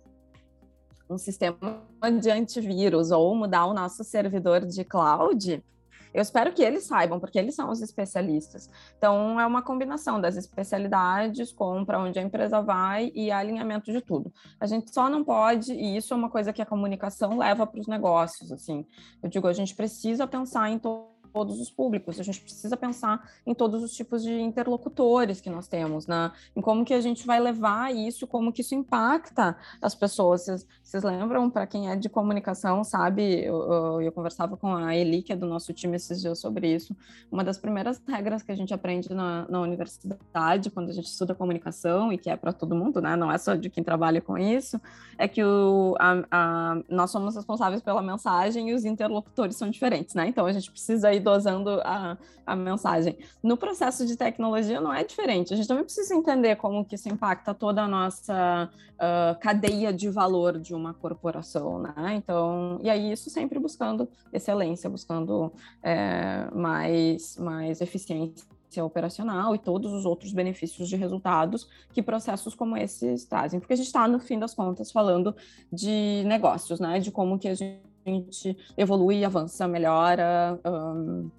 [1.09, 1.81] um sistema
[2.21, 5.63] de antivírus ou mudar o nosso servidor de cloud,
[6.13, 8.69] eu espero que eles saibam, porque eles são os especialistas.
[8.97, 14.01] Então, é uma combinação das especialidades com para onde a empresa vai e alinhamento de
[14.01, 14.31] tudo.
[14.59, 17.79] A gente só não pode, e isso é uma coisa que a comunicação leva para
[17.79, 18.85] os negócios, assim.
[19.21, 22.19] Eu digo, a gente precisa pensar em todo todos os públicos.
[22.19, 26.31] A gente precisa pensar em todos os tipos de interlocutores que nós temos, né?
[26.55, 30.65] em como que a gente vai levar isso, como que isso impacta as pessoas.
[30.83, 35.21] Vocês, lembram, para quem é de comunicação, sabe, eu, eu, eu, conversava com a Eli,
[35.21, 36.95] que é do nosso time esses dias sobre isso,
[37.31, 41.33] uma das primeiras regras que a gente aprende na, na universidade, quando a gente estuda
[41.33, 43.15] comunicação, e que é para todo mundo, né?
[43.15, 44.79] não é só de quem trabalha com isso,
[45.17, 50.15] é que o, a, a, nós somos responsáveis pela mensagem e os interlocutores são diferentes,
[50.15, 50.27] né?
[50.27, 53.17] Então a gente precisa ir dosando a, a mensagem.
[53.41, 55.53] No processo de tecnologia não é diferente.
[55.53, 60.09] A gente também precisa entender como que isso impacta toda a nossa uh, cadeia de
[60.09, 62.15] valor de uma corporação, né?
[62.15, 68.45] Então, e aí isso sempre buscando excelência, buscando é, mais, mais eficiência
[68.79, 73.59] operacional e todos os outros benefícios de resultados que processos como esses trazem.
[73.59, 75.35] Porque a gente está, no fim das contas, falando
[75.71, 76.99] de negócios, né?
[76.99, 81.29] De como que a gente gente evolui, avança, melhora um,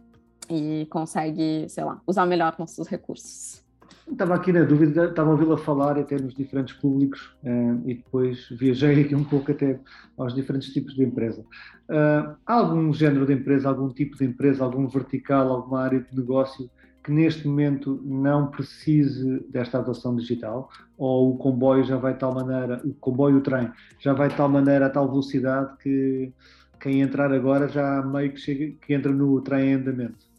[0.51, 3.63] e consegue, sei lá, usar melhor nossos recursos.
[4.11, 8.49] Estava aqui na dúvida, estava a ouvi-la falar até nos diferentes públicos uh, e depois
[8.51, 9.79] viajei aqui um pouco até
[10.19, 11.41] aos diferentes tipos de empresa.
[11.89, 16.17] Uh, há algum género de empresa, algum tipo de empresa, algum vertical, alguma área de
[16.17, 16.69] negócio
[17.03, 20.71] que neste momento não precise desta adoção digital?
[20.97, 24.37] Ou o comboio já vai de tal maneira, o comboio, o trem, já vai de
[24.37, 26.33] tal maneira, a tal velocidade que
[26.81, 30.33] quem entrar agora já meio que, chega, que entra no trem em andamento?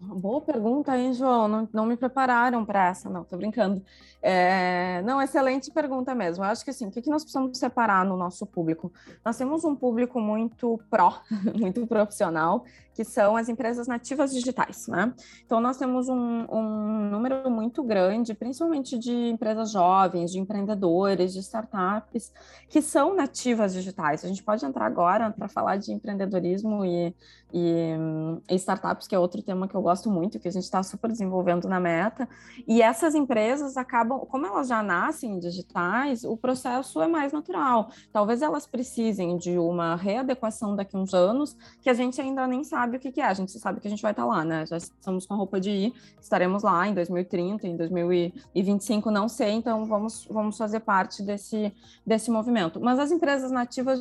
[0.00, 1.48] Boa pergunta, hein, João?
[1.48, 3.82] Não, não me prepararam para essa, não, tô brincando.
[4.22, 6.44] É, não, excelente pergunta mesmo.
[6.44, 8.92] Eu acho que assim, o que, que nós precisamos separar no nosso público?
[9.24, 11.20] Nós temos um público muito pró,
[11.58, 12.64] muito profissional,
[12.98, 15.14] que são as empresas nativas digitais, né?
[15.46, 16.16] Então, nós temos um,
[16.50, 22.32] um número muito grande, principalmente de empresas jovens, de empreendedores, de startups,
[22.68, 24.24] que são nativas digitais.
[24.24, 27.14] A gente pode entrar agora para falar de empreendedorismo e,
[27.54, 27.94] e,
[28.50, 31.08] e startups, que é outro tema que eu gosto muito, que a gente está super
[31.08, 32.28] desenvolvendo na meta.
[32.66, 37.92] E essas empresas acabam, como elas já nascem digitais, o processo é mais natural.
[38.12, 42.64] Talvez elas precisem de uma readequação daqui a uns anos, que a gente ainda nem
[42.64, 44.28] sabe sabe o que, que é, a gente sabe que a gente vai estar tá
[44.28, 44.64] lá, né?
[44.64, 49.52] Já estamos com a roupa de ir, estaremos lá em 2030, em 2025, não sei,
[49.52, 51.72] então vamos, vamos fazer parte desse,
[52.06, 52.80] desse movimento.
[52.80, 54.00] Mas as empresas nativas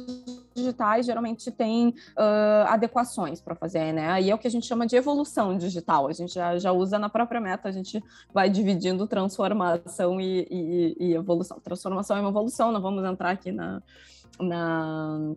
[0.55, 4.09] digitais geralmente têm uh, adequações para fazer, né?
[4.09, 6.97] Aí é o que a gente chama de evolução digital, a gente já, já usa
[6.97, 8.01] na própria meta, a gente
[8.33, 11.59] vai dividindo transformação e, e, e evolução.
[11.59, 13.81] Transformação é uma evolução, não vamos entrar aqui na,
[14.39, 15.35] na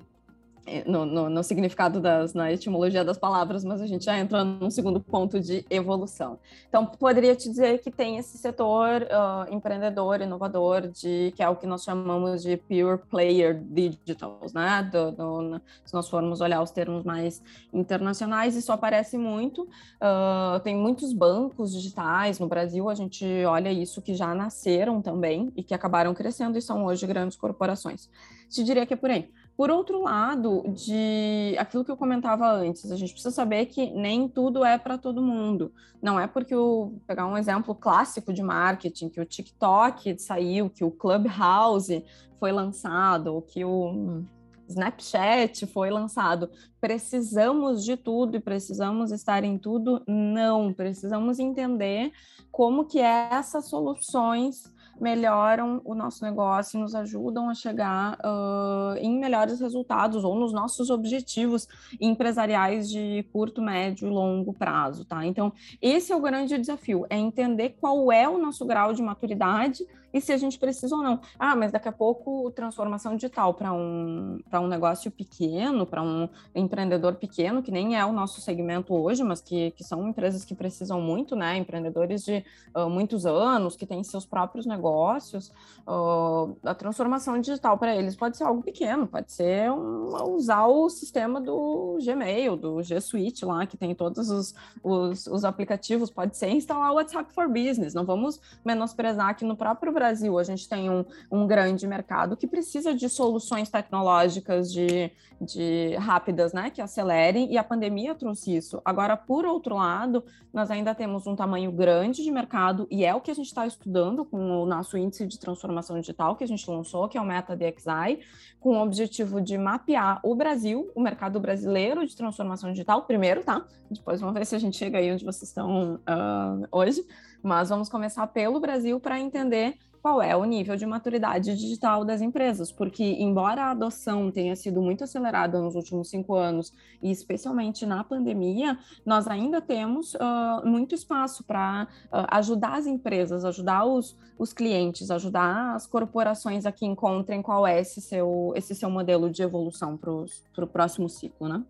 [0.86, 4.70] no, no, no, significado das, na etimologia das palavras, mas a gente já entra num
[4.70, 6.38] segundo ponto de evolução.
[6.68, 11.56] Então, poderia te dizer que tem esse setor uh, empreendedor, inovador, de, que é o
[11.56, 14.88] que nós chamamos de pure player digitals, né?
[14.90, 19.62] Do, do, se nós formos olhar os termos mais internacionais, isso aparece muito.
[19.62, 25.52] Uh, tem muitos bancos digitais no Brasil, a gente olha isso que já nasceram também
[25.56, 28.08] e que acabaram crescendo e são hoje grandes corporações.
[28.48, 29.30] Te diria que é por aí.
[29.60, 34.26] Por outro lado, de aquilo que eu comentava antes, a gente precisa saber que nem
[34.26, 35.70] tudo é para todo mundo.
[36.00, 40.82] Não é porque o pegar um exemplo clássico de marketing, que o TikTok saiu, que
[40.82, 42.02] o Clubhouse
[42.38, 44.22] foi lançado, que o
[44.66, 46.48] Snapchat foi lançado.
[46.80, 50.02] Precisamos de tudo e precisamos estar em tudo?
[50.08, 52.12] Não, precisamos entender
[52.50, 59.60] como que essas soluções melhoram o nosso negócio nos ajudam a chegar uh, em melhores
[59.60, 61.66] resultados ou nos nossos objetivos
[62.00, 65.24] empresariais de curto, médio e longo prazo, tá?
[65.24, 69.86] Então, esse é o grande desafio, é entender qual é o nosso grau de maturidade
[70.12, 71.20] e se a gente precisa ou não.
[71.38, 77.14] Ah, mas daqui a pouco transformação digital para um, um negócio pequeno, para um empreendedor
[77.14, 81.00] pequeno, que nem é o nosso segmento hoje, mas que, que são empresas que precisam
[81.00, 81.56] muito, né?
[81.56, 82.44] Empreendedores de
[82.74, 85.52] uh, muitos anos, que têm seus próprios negócios.
[85.86, 90.88] Uh, a transformação digital para eles pode ser algo pequeno, pode ser um, usar o
[90.88, 96.36] sistema do Gmail, do G Suite lá, que tem todos os, os, os aplicativos, pode
[96.36, 97.94] ser instalar o WhatsApp for Business.
[97.94, 102.46] Não vamos menosprezar que no próprio Brasil a gente tem um, um grande mercado que
[102.46, 108.80] precisa de soluções tecnológicas de, de rápidas, né, que acelerem, e a pandemia trouxe isso.
[108.82, 110.24] Agora, por outro lado,
[110.54, 113.66] nós ainda temos um tamanho grande de mercado, e é o que a gente está
[113.66, 117.26] estudando com o nosso índice de transformação digital que a gente lançou, que é o
[117.26, 118.20] Meta DXI,
[118.58, 123.66] com o objetivo de mapear o Brasil, o mercado brasileiro de transformação digital, primeiro, tá?
[123.90, 127.04] Depois vamos ver se a gente chega aí onde vocês estão uh, hoje,
[127.42, 132.20] mas vamos começar pelo Brasil para entender qual é o nível de maturidade digital das
[132.20, 136.72] empresas, porque embora a adoção tenha sido muito acelerada nos últimos cinco anos,
[137.02, 143.44] e especialmente na pandemia, nós ainda temos uh, muito espaço para uh, ajudar as empresas,
[143.44, 148.74] ajudar os, os clientes, ajudar as corporações a que encontrem qual é esse seu, esse
[148.74, 151.62] seu modelo de evolução para o próximo ciclo, né?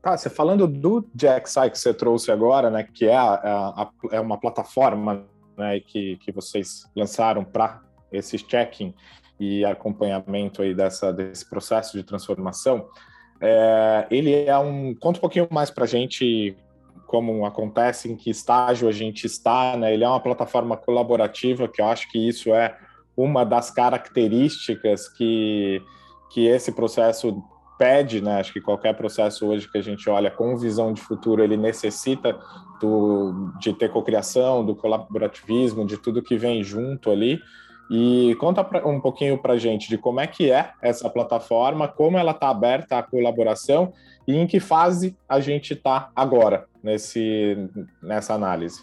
[0.00, 4.20] Tá, você falando do JXI que você trouxe agora, né, que é, a, a, é
[4.20, 7.82] uma plataforma né, que, que vocês lançaram para
[8.12, 8.94] esse checking
[9.38, 12.88] e acompanhamento aí dessa, desse processo de transformação,
[13.40, 14.94] é, ele é um.
[14.94, 16.56] Conta um pouquinho mais para a gente
[17.06, 19.94] como acontece, em que estágio a gente está, né?
[19.94, 22.76] Ele é uma plataforma colaborativa, que eu acho que isso é
[23.16, 25.80] uma das características que,
[26.30, 27.42] que esse processo
[27.78, 28.40] pede, né?
[28.40, 32.38] Acho que qualquer processo hoje que a gente olha com visão de futuro, ele necessita
[32.80, 37.40] do, de ter cocriação, do colaborativismo, de tudo que vem junto ali.
[37.90, 42.18] E conta pra, um pouquinho para gente de como é que é essa plataforma, como
[42.18, 43.92] ela está aberta à colaboração
[44.26, 47.56] e em que fase a gente está agora nesse,
[48.02, 48.80] nessa análise.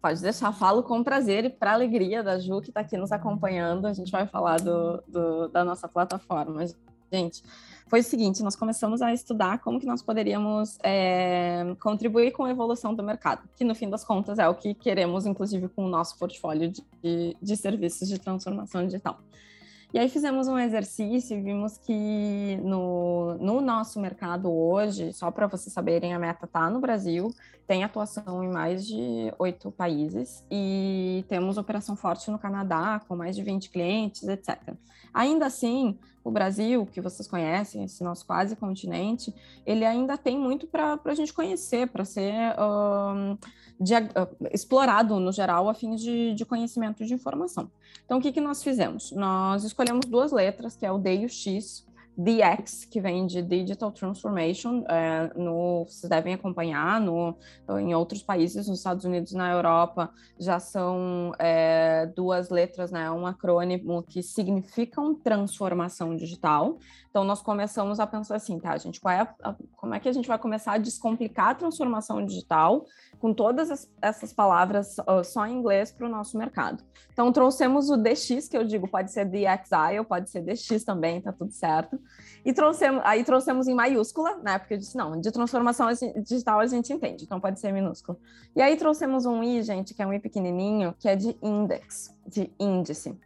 [0.00, 3.86] Pode deixar, falo com prazer e para alegria da Ju que está aqui nos acompanhando,
[3.86, 6.64] a gente vai falar do, do, da nossa plataforma.
[7.12, 7.42] Gente,
[7.88, 12.50] foi o seguinte: nós começamos a estudar como que nós poderíamos é, contribuir com a
[12.50, 15.88] evolução do mercado, que no fim das contas é o que queremos, inclusive, com o
[15.88, 19.18] nosso portfólio de, de serviços de transformação digital.
[19.92, 25.46] E aí fizemos um exercício e vimos que no, no nosso mercado hoje, só para
[25.46, 27.34] vocês saberem, a meta está no Brasil,
[27.66, 33.34] tem atuação em mais de oito países e temos operação forte no Canadá, com mais
[33.34, 34.58] de 20 clientes, etc.
[35.12, 39.34] Ainda assim, o Brasil, que vocês conhecem, esse nosso quase continente,
[39.66, 43.38] ele ainda tem muito para a gente conhecer, para ser uh,
[43.80, 47.70] de, uh, explorado no geral a fim de, de, conhecimento de informação.
[48.04, 49.12] Então, o que, que nós fizemos?
[49.12, 51.86] Nós escolhemos duas letras, que é o D e o X,
[52.18, 57.36] DX, que vem de Digital Transformation, é, no, vocês devem acompanhar, no,
[57.78, 63.24] em outros países, nos Estados Unidos na Europa, já são é, duas letras, né, um
[63.24, 66.78] acrônimo que significam transformação digital.
[67.10, 70.12] Então, nós começamos a pensar assim, tá, gente, qual é a, como é que a
[70.12, 72.84] gente vai começar a descomplicar a transformação digital
[73.18, 76.84] com todas as, essas palavras uh, só em inglês para o nosso mercado.
[77.12, 81.20] Então, trouxemos o DX, que eu digo, pode ser DXI ou pode ser DX também,
[81.20, 81.98] tá tudo certo.
[82.44, 84.58] E trouxemos, aí trouxemos em maiúscula, né?
[84.58, 85.88] Porque eu disse, não, de transformação
[86.22, 88.18] digital a gente entende, então pode ser minúsculo.
[88.54, 92.14] E aí trouxemos um I, gente, que é um I pequenininho, que é de index,
[92.26, 93.18] de índice.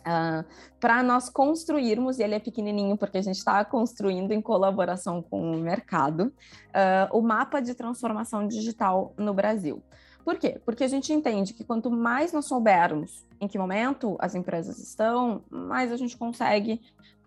[0.00, 0.44] Uh, ah,
[0.80, 5.52] para nós construirmos, e ele é pequenininho porque a gente está construindo em colaboração com
[5.52, 6.32] o mercado,
[6.68, 9.82] uh, o mapa de transformação digital no Brasil.
[10.24, 10.60] Por quê?
[10.64, 15.42] Porque a gente entende que quanto mais nós soubermos em que momento as empresas estão,
[15.50, 16.80] mais a gente consegue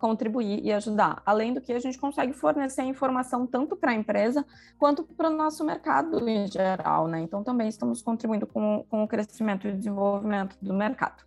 [0.04, 1.22] contribuir e ajudar.
[1.26, 4.46] Além do que a gente consegue fornecer informação tanto para a empresa
[4.78, 7.22] quanto para o nosso mercado em geral, né?
[7.22, 11.24] Então também estamos contribuindo com, com o crescimento e desenvolvimento do mercado.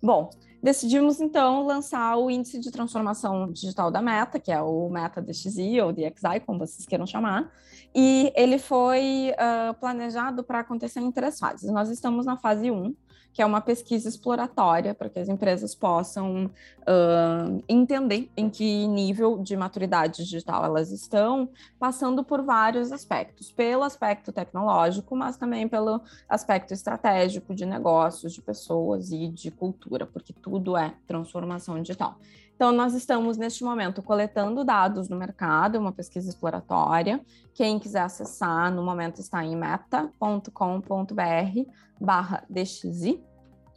[0.00, 0.30] Bom,
[0.62, 5.80] decidimos então lançar o índice de transformação digital da Meta, que é o Meta DXI
[5.80, 7.50] ou DXI, como vocês queiram chamar,
[7.94, 11.70] e ele foi uh, planejado para acontecer em três fases.
[11.70, 12.94] Nós estamos na fase 1,
[13.32, 19.38] que é uma pesquisa exploratória para que as empresas possam uh, entender em que nível
[19.38, 26.00] de maturidade digital elas estão, passando por vários aspectos, pelo aspecto tecnológico, mas também pelo
[26.28, 32.18] aspecto estratégico de negócios, de pessoas e de cultura, porque tudo é transformação digital.
[32.62, 37.20] Então, nós estamos neste momento coletando dados no mercado, uma pesquisa exploratória.
[37.52, 43.20] Quem quiser acessar, no momento está em meta.com.br/barra DXI,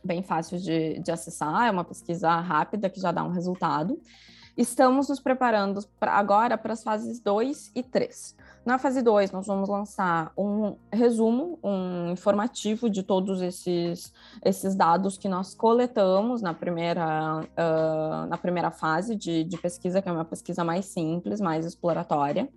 [0.04, 4.00] bem fácil de, de acessar, é uma pesquisa rápida que já dá um resultado.
[4.56, 8.36] Estamos nos preparando pra, agora para as fases 2 e 3.
[8.66, 14.11] Na fase 2, nós vamos lançar um resumo, um informativo de todos esses,
[14.43, 20.09] esses dados que nós coletamos na primeira, uh, na primeira fase de, de pesquisa, que
[20.09, 22.49] é uma pesquisa mais simples, mais exploratória.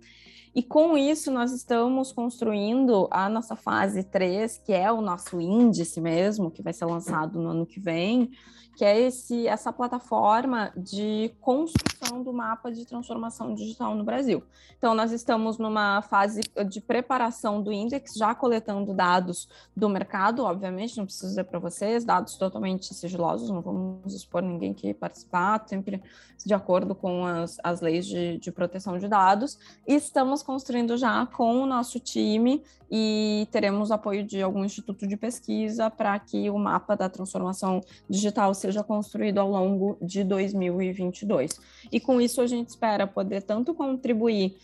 [0.55, 6.01] E com isso, nós estamos construindo a nossa fase 3, que é o nosso índice
[6.01, 8.31] mesmo, que vai ser lançado no ano que vem,
[8.79, 14.41] que é esse, essa plataforma de construção do mapa de transformação digital no Brasil.
[14.77, 20.97] Então, nós estamos numa fase de preparação do índice, já coletando dados do mercado, obviamente,
[20.97, 26.01] não preciso dizer para vocês, dados totalmente sigilosos, não vamos expor ninguém que participar, sempre
[26.45, 31.25] de acordo com as, as leis de, de proteção de dados, e estamos construindo já
[31.25, 36.57] com o nosso time e teremos apoio de algum instituto de pesquisa para que o
[36.57, 41.59] mapa da transformação digital seja construído ao longo de 2022.
[41.91, 44.57] E com isso a gente espera poder tanto contribuir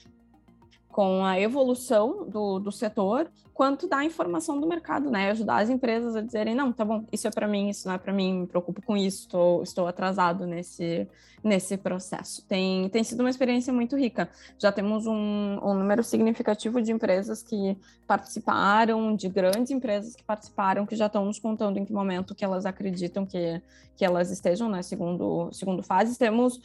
[0.88, 5.32] com a evolução do, do setor, quanto da informação do mercado, né?
[5.32, 7.98] Ajudar as empresas a dizerem, não, tá bom, isso é para mim, isso não é
[7.98, 11.08] para mim, me preocupo com isso, estou, estou atrasado nesse,
[11.46, 12.44] nesse processo.
[12.48, 14.28] Tem, tem sido uma experiência muito rica.
[14.58, 17.78] Já temos um, um número significativo de empresas que
[18.08, 22.44] participaram, de grandes empresas que participaram, que já estão nos contando em que momento que
[22.44, 23.62] elas acreditam que,
[23.96, 26.18] que elas estejam né, segundo, segundo fase.
[26.18, 26.60] Temos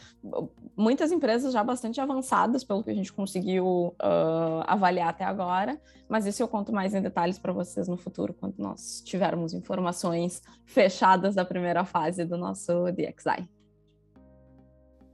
[0.74, 5.78] muitas empresas já bastante avançadas, pelo que a gente conseguiu uh, avaliar até agora,
[6.08, 10.42] mas isso eu conto mais em detalhes para vocês no futuro, quando nós tivermos informações
[10.64, 13.48] fechadas da primeira fase do nosso DXI.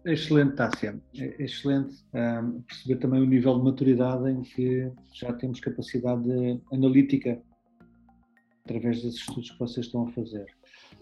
[0.04, 1.00] Excelente, Tássia.
[1.16, 7.42] É excelente um, perceber também o nível de maturidade em que já temos capacidade analítica
[8.64, 10.46] através desses estudos que vocês estão a fazer.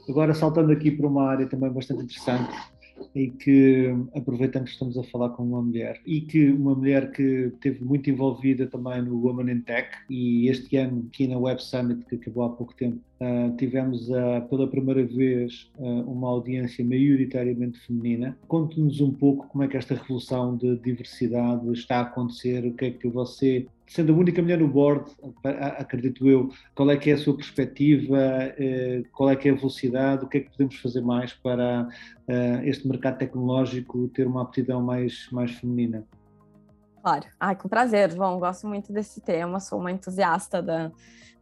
[0.08, 2.50] Agora, saltando aqui para uma área também bastante interessante,
[3.14, 7.52] em que, aproveitando que estamos a falar com uma mulher, e que uma mulher que
[7.54, 12.04] esteve muito envolvida também no Women in Tech, e este ano, aqui na Web Summit,
[12.06, 17.78] que acabou há pouco tempo, uh, tivemos uh, pela primeira vez uh, uma audiência maioritariamente
[17.80, 18.36] feminina.
[18.48, 22.86] Conte-nos um pouco como é que esta revolução de diversidade está a acontecer, o que
[22.86, 25.10] é que você sendo a única mulher no board,
[25.78, 29.54] acredito eu, qual é que é a sua perspectiva, eh, qual é que é a
[29.54, 31.88] velocidade, o que é que podemos fazer mais para
[32.26, 36.04] eh, este mercado tecnológico ter uma aptidão mais, mais feminina?
[37.02, 40.90] Claro, Ai, com prazer, Bom, Gosto muito desse tema, sou uma entusiasta da,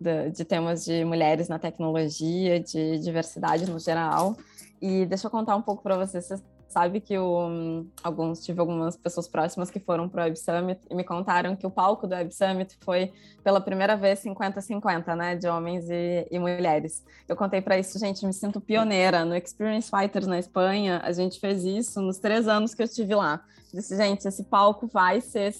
[0.01, 4.36] da, de temas de mulheres na tecnologia, de diversidade no geral.
[4.80, 6.26] E deixa eu contar um pouco para vocês.
[6.26, 10.80] Vocês sabe que o, alguns tive algumas pessoas próximas que foram para o Web Summit
[10.90, 13.12] e me contaram que o palco do Web Summit foi
[13.44, 17.04] pela primeira vez 50-50, né, de homens e, e mulheres.
[17.28, 21.00] Eu contei para isso, gente, me sinto pioneira no Experience Fighters na Espanha.
[21.04, 23.44] A gente fez isso nos três anos que eu estive lá.
[23.72, 25.54] Disse, gente, esse palco vai ser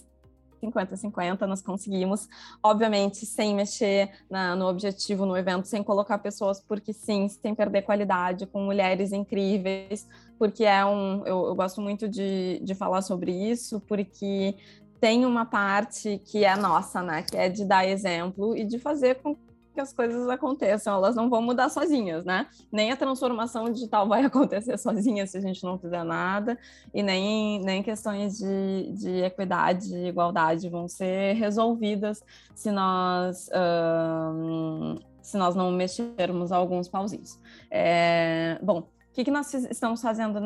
[0.63, 2.29] 50-50, nós conseguimos,
[2.63, 7.83] obviamente, sem mexer na, no objetivo no evento, sem colocar pessoas porque sim, sem perder
[7.83, 10.07] qualidade, com mulheres incríveis,
[10.43, 11.25] porque é um.
[11.25, 14.57] Eu, eu gosto muito de, de falar sobre isso, porque
[15.01, 17.23] tem uma parte que é nossa, né?
[17.23, 19.37] Que é de dar exemplo e de fazer com
[19.73, 22.49] que as coisas aconteçam, elas não vão mudar sozinhas, né?
[22.73, 26.59] Nem a transformação digital vai acontecer sozinha se a gente não fizer nada,
[26.93, 32.21] e nem, nem questões de, de equidade e igualdade vão ser resolvidas
[32.53, 33.49] se nós.
[33.55, 37.39] Um, se nós não mexermos alguns pauzinhos.
[37.71, 40.41] É, bom, o que, que nós estamos fazendo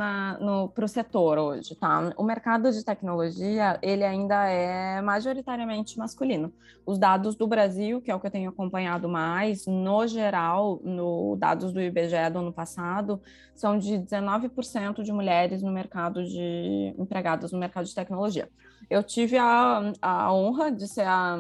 [0.75, 2.13] para o setor hoje, tá?
[2.17, 6.53] O mercado de tecnologia, ele ainda é majoritariamente masculino.
[6.85, 11.37] Os dados do Brasil, que é o que eu tenho acompanhado mais, no geral, no
[11.37, 13.23] dados do IBGE do ano passado,
[13.55, 18.49] são de 19% de mulheres no mercado de empregadas no mercado de tecnologia.
[18.91, 21.39] Eu tive a, a honra de ser a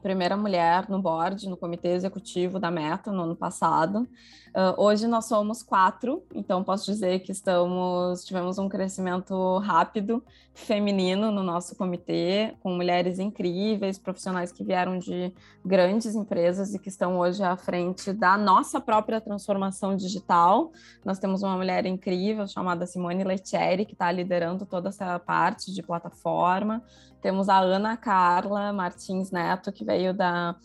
[0.00, 4.08] primeira mulher no board, no comitê executivo da Meta no ano passado.
[4.50, 11.30] Uh, hoje nós somos quatro, então posso dizer que estamos tivemos um crescimento rápido feminino
[11.30, 15.32] no nosso comitê, com mulheres incríveis, profissionais que vieram de
[15.64, 20.72] grandes empresas e que estão hoje à frente da nossa própria transformação digital.
[21.04, 25.82] Nós temos uma mulher incrível chamada Simone Letieri, que está liderando toda essa parte de
[25.82, 26.82] plataforma.
[27.20, 30.56] Temos a Ana Carla Martins Neto, que veio da.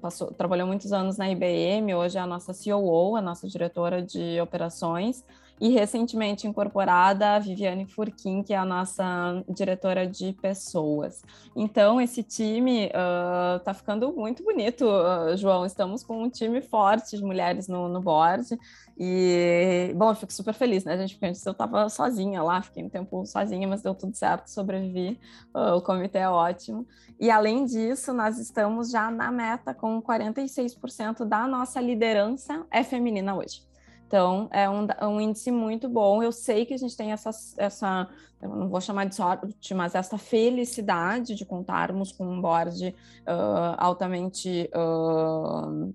[0.00, 4.40] Passou, trabalhou muitos anos na IBM, hoje é a nossa COO, a nossa diretora de
[4.40, 5.24] operações.
[5.60, 11.22] E recentemente incorporada a Viviane Furquim, que é a nossa diretora de pessoas.
[11.54, 15.66] Então, esse time está uh, ficando muito bonito, uh, João.
[15.66, 18.58] Estamos com um time forte de mulheres no, no board.
[19.02, 21.14] E, bom, eu fico super feliz, né, gente?
[21.14, 25.18] Porque antes eu estava sozinha lá, fiquei um tempo sozinha, mas deu tudo certo, sobrevivi.
[25.54, 26.86] Uh, o comitê é ótimo.
[27.18, 33.34] E, além disso, nós estamos já na meta com 46% da nossa liderança é feminina
[33.34, 33.62] hoje.
[34.06, 36.22] Então, é um, um, índice muito bom.
[36.22, 38.06] Eu sei que a gente tem essa, essa,
[38.42, 44.68] não vou chamar de sorte, mas essa felicidade de contarmos com um board uh, altamente
[44.74, 45.94] uh,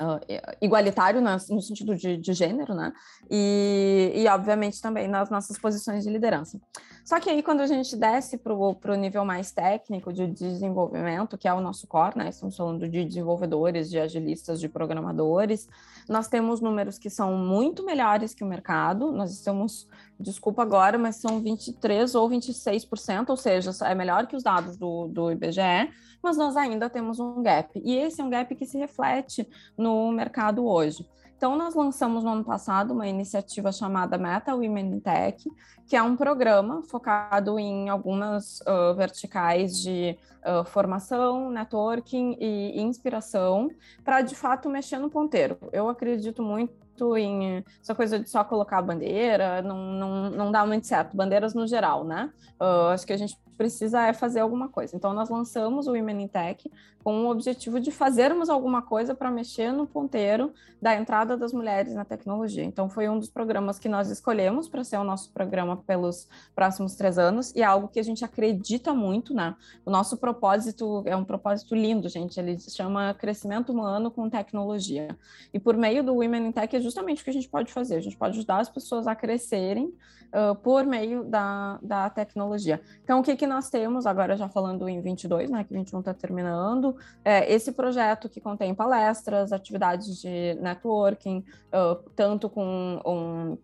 [0.00, 2.92] uh, igualitário no sentido de, de gênero, né?
[3.30, 6.60] E, e, obviamente, também nas nossas posições de liderança.
[7.08, 11.48] Só que aí, quando a gente desce para o nível mais técnico de desenvolvimento, que
[11.48, 12.28] é o nosso core, né?
[12.28, 15.66] Estamos falando de desenvolvedores, de agilistas, de programadores,
[16.06, 19.88] nós temos números que são muito melhores que o mercado, nós estamos
[20.20, 25.08] desculpa agora, mas são 23 ou 26%, ou seja, é melhor que os dados do,
[25.08, 25.90] do IBGE,
[26.22, 27.80] mas nós ainda temos um gap.
[27.82, 29.48] E esse é um gap que se reflete
[29.78, 31.06] no mercado hoje.
[31.38, 35.48] Então, nós lançamos no ano passado uma iniciativa chamada Meta Women in Tech,
[35.86, 43.70] que é um programa focado em algumas uh, verticais de uh, formação, networking e inspiração,
[44.02, 45.56] para de fato mexer no ponteiro.
[45.72, 50.88] Eu acredito muito em essa coisa de só colocar bandeira, não, não, não dá muito
[50.88, 52.32] certo, bandeiras no geral, né?
[52.60, 54.96] Uh, acho que a gente precisa é fazer alguma coisa.
[54.96, 56.70] Então, nós lançamos o Women in Tech
[57.02, 61.92] com o objetivo de fazermos alguma coisa para mexer no ponteiro da entrada das mulheres
[61.92, 62.62] na tecnologia.
[62.62, 66.94] Então, foi um dos programas que nós escolhemos para ser o nosso programa pelos próximos
[66.94, 69.56] três anos e é algo que a gente acredita muito, né?
[69.84, 72.38] O nosso propósito é um propósito lindo, gente.
[72.38, 75.18] Ele se chama Crescimento Humano com Tecnologia.
[75.52, 77.96] E por meio do Women in Tech, justamente o que a gente pode fazer.
[77.96, 79.92] A gente pode ajudar as pessoas a crescerem
[80.32, 82.80] uh, por meio da, da tecnologia.
[83.02, 86.14] Então, o que, que nós temos, agora já falando em 22, né, que 21 está
[86.14, 93.58] terminando, é esse projeto que contém palestras, atividades de networking, uh, tanto com um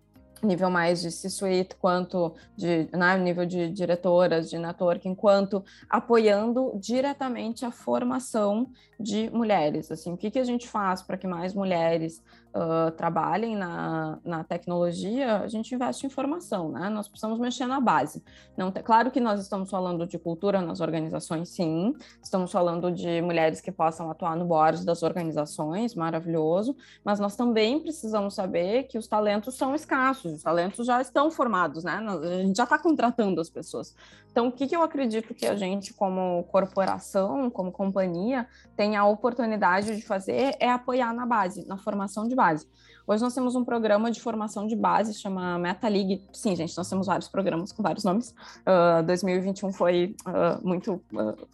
[0.45, 7.64] nível mais de C-suite, quanto de né, nível de diretoras de networking, quanto apoiando diretamente
[7.64, 9.91] a formação de mulheres.
[9.91, 12.22] Assim, o que, que a gente faz para que mais mulheres
[12.55, 16.88] uh, trabalhem na, na tecnologia, a gente investe em formação, né?
[16.88, 18.22] Nós precisamos mexer na base.
[18.57, 21.94] Não, claro que nós estamos falando de cultura nas organizações, sim.
[22.22, 26.76] Estamos falando de mulheres que possam atuar no board das organizações, maravilhoso.
[27.05, 31.82] Mas nós também precisamos saber que os talentos são escassos, os talentos já estão formados,
[31.82, 31.94] né?
[31.94, 33.94] A gente já está contratando as pessoas.
[34.35, 39.05] Então, o que, que eu acredito que a gente, como corporação, como companhia, tem a
[39.05, 42.66] oportunidade de fazer é apoiar na base, na formação de base.
[43.07, 46.20] Hoje nós temos um programa de formação de base, chama Meta League.
[46.32, 48.30] Sim, gente, nós temos vários programas com vários nomes.
[48.66, 51.47] Uh, ah, 2021 foi uh, muito uh,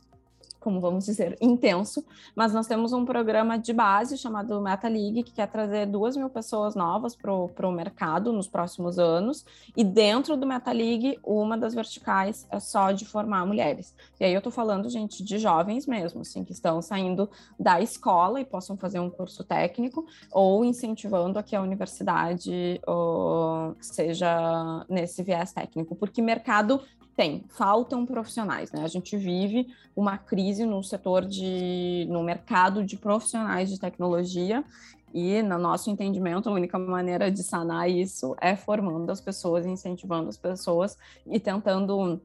[0.61, 2.04] como vamos dizer, intenso,
[2.36, 6.28] mas nós temos um programa de base chamado Meta League, que quer trazer duas mil
[6.28, 9.44] pessoas novas para o mercado nos próximos anos,
[9.76, 13.94] e dentro do Meta League, uma das verticais é só de formar mulheres.
[14.20, 18.40] E aí eu estou falando, gente, de jovens mesmo, assim, que estão saindo da escola
[18.40, 25.22] e possam fazer um curso técnico, ou incentivando a que a universidade ou, seja nesse
[25.22, 26.80] viés técnico, porque mercado
[27.16, 28.82] tem, faltam profissionais, né?
[28.82, 34.64] A gente vive uma crise no setor de, no mercado de profissionais de tecnologia
[35.12, 40.28] e, no nosso entendimento, a única maneira de sanar isso é formando as pessoas, incentivando
[40.28, 40.96] as pessoas
[41.26, 42.20] e tentando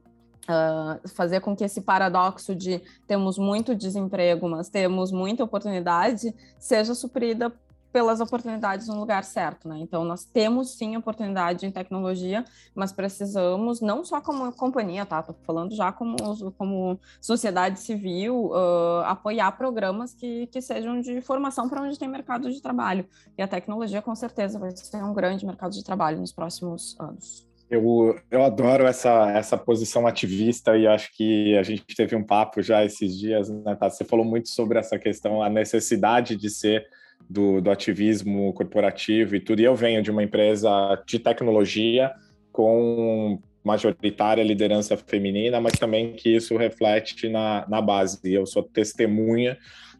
[0.48, 6.94] Uh, fazer com que esse paradoxo de temos muito desemprego, mas temos muita oportunidade, seja
[6.94, 7.52] suprida
[7.96, 9.78] pelas oportunidades no lugar certo, né?
[9.80, 12.44] Então, nós temos sim oportunidade em tecnologia,
[12.74, 15.22] mas precisamos, não só como companhia, tá?
[15.22, 16.14] Tô falando já como,
[16.58, 22.52] como sociedade civil, uh, apoiar programas que, que sejam de formação para onde tem mercado
[22.52, 23.06] de trabalho.
[23.38, 27.48] E a tecnologia, com certeza, vai ser um grande mercado de trabalho nos próximos anos.
[27.70, 32.60] Eu, eu adoro essa, essa posição ativista e acho que a gente teve um papo
[32.60, 33.88] já esses dias, né, tá?
[33.88, 36.86] Você falou muito sobre essa questão, a necessidade de ser
[37.28, 39.60] do, do ativismo corporativo e tudo.
[39.60, 40.70] E eu venho de uma empresa
[41.06, 42.12] de tecnologia
[42.52, 48.32] com majoritária liderança feminina, mas também que isso reflete na, na base.
[48.32, 49.58] Eu sou testemunha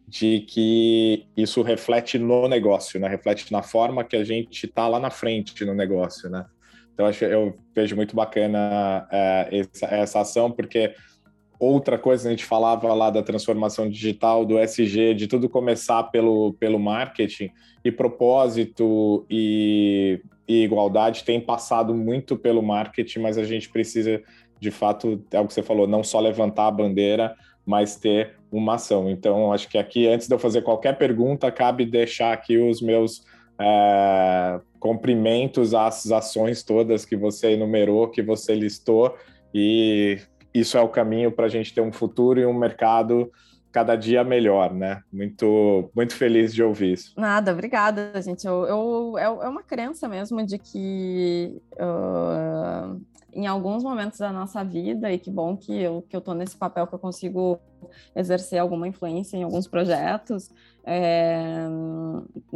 [0.09, 3.09] de que isso reflete no negócio, né?
[3.09, 6.47] Reflete na forma que a gente está lá na frente no negócio, né?
[6.95, 10.95] Então eu vejo muito bacana é, essa, essa ação, porque
[11.59, 16.55] outra coisa a gente falava lá da transformação digital, do SG, de tudo começar pelo,
[16.55, 17.51] pelo marketing
[17.85, 24.23] e propósito e, e igualdade tem passado muito pelo marketing, mas a gente precisa
[24.61, 28.75] de fato, é o que você falou, não só levantar a bandeira, mas ter uma
[28.75, 29.11] ação.
[29.11, 33.25] Então, acho que aqui, antes de eu fazer qualquer pergunta, cabe deixar aqui os meus
[33.59, 39.15] é, cumprimentos às ações todas que você enumerou, que você listou,
[39.53, 40.19] e
[40.59, 43.31] isso é o caminho para a gente ter um futuro e um mercado
[43.73, 45.03] cada dia melhor, né?
[45.13, 47.13] Muito, muito feliz de ouvir isso.
[47.15, 48.47] Nada, obrigada, gente.
[48.47, 52.99] Eu, eu, é, é uma crença mesmo de que uh,
[53.35, 56.57] em alguns momentos da nossa vida, e que bom que eu, que eu tô nesse
[56.57, 57.61] papel que eu consigo
[58.15, 60.51] exercer alguma influência em alguns projetos,
[60.89, 61.66] é,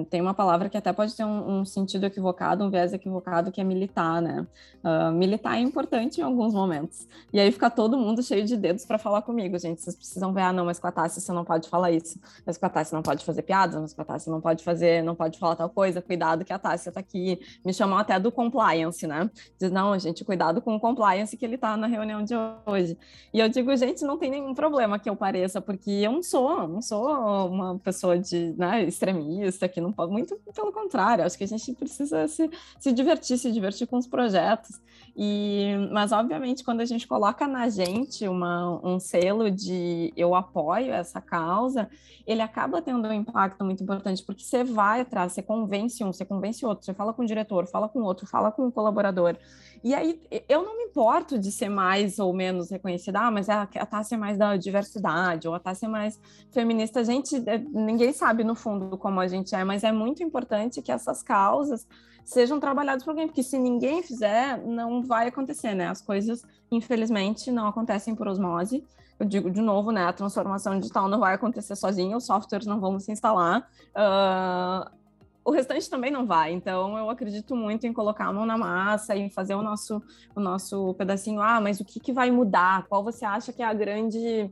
[0.09, 3.61] tem uma palavra que até pode ter um, um, sentido equivocado, um viés equivocado, que
[3.61, 4.47] é militar, né?
[4.85, 7.09] Uh, militar é importante em alguns momentos.
[7.33, 9.81] E aí fica todo mundo cheio de dedos para falar comigo, gente.
[9.81, 12.20] Vocês precisam ver, ah, não, mas com a Tassi você não pode falar isso.
[12.47, 15.03] Mas com a Tassi não pode fazer piadas, mas com a Tassi não pode fazer,
[15.03, 16.01] não pode falar tal coisa.
[16.01, 17.41] Cuidado que a Tassi está aqui.
[17.64, 19.28] Me chamam até do compliance, né?
[19.59, 22.97] Diz, não, gente, cuidado com o compliance que ele está na reunião de hoje.
[23.35, 26.68] E eu digo, gente, não tem nenhum problema que eu pareça, porque eu não sou,
[26.68, 31.45] não sou uma pessoa de né, extremista, que não pode, muito pelo contrário, acho que
[31.45, 34.81] a gente precisa se, se divertir, se divertir com os projetos.
[35.16, 40.93] E, mas, obviamente, quando a gente coloca na gente uma, um selo de eu apoio
[40.93, 41.91] essa causa,
[42.27, 46.25] ele acaba tendo um impacto muito importante, porque você vai atrás, você convence um, você
[46.25, 49.37] convence outro, você fala com o diretor, fala com outro, fala com o colaborador.
[49.83, 53.62] E aí, eu não me importo de ser mais ou menos reconhecida, ah, mas a,
[53.62, 56.20] a Tássia é mais da diversidade, ou a Tássia é mais
[56.51, 57.01] feminista.
[57.01, 60.83] A gente, é, ninguém sabe no fundo como a gente é, mas é muito importante
[60.83, 61.87] que essas causas
[62.24, 65.89] sejam trabalhadas por alguém, porque se ninguém fizer, não vai acontecer, né?
[65.89, 68.85] As coisas, infelizmente, não acontecem por osmose.
[69.18, 70.05] Eu digo de novo, né?
[70.05, 73.68] A transformação digital não vai acontecer sozinha, os softwares não vão se instalar.
[73.91, 75.00] Uh,
[75.45, 76.53] o restante também não vai.
[76.53, 80.03] Então, eu acredito muito em colocar a mão na massa e fazer o nosso,
[80.34, 81.41] o nosso pedacinho.
[81.41, 82.86] Ah, mas o que, que vai mudar?
[82.88, 84.51] Qual você acha que é a grande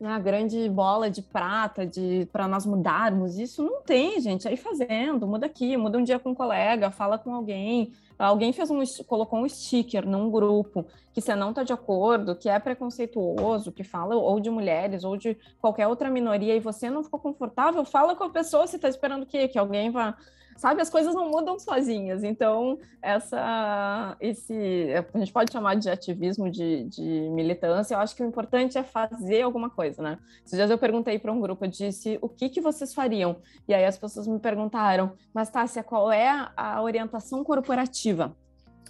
[0.00, 4.46] né, a grande bola de prata de para nós mudarmos isso não tem gente.
[4.46, 7.92] Aí fazendo muda aqui muda um dia com um colega fala com alguém.
[8.18, 12.48] Alguém fez um colocou um sticker num grupo que você não está de acordo que
[12.48, 17.02] é preconceituoso que fala ou de mulheres ou de qualquer outra minoria e você não
[17.02, 19.48] ficou confortável fala com a pessoa você está esperando o quê?
[19.48, 20.16] Que alguém vá
[20.58, 22.24] sabe, as coisas não mudam sozinhas.
[22.24, 24.54] Então, essa, esse,
[25.14, 27.94] a gente pode chamar de ativismo, de, de militância.
[27.94, 30.18] Eu acho que o importante é fazer alguma coisa, né?
[30.44, 33.36] Esses dias eu perguntei para um grupo, eu disse, o que, que vocês fariam?
[33.66, 38.36] E aí as pessoas me perguntaram, mas Tássia, qual é a orientação corporativa?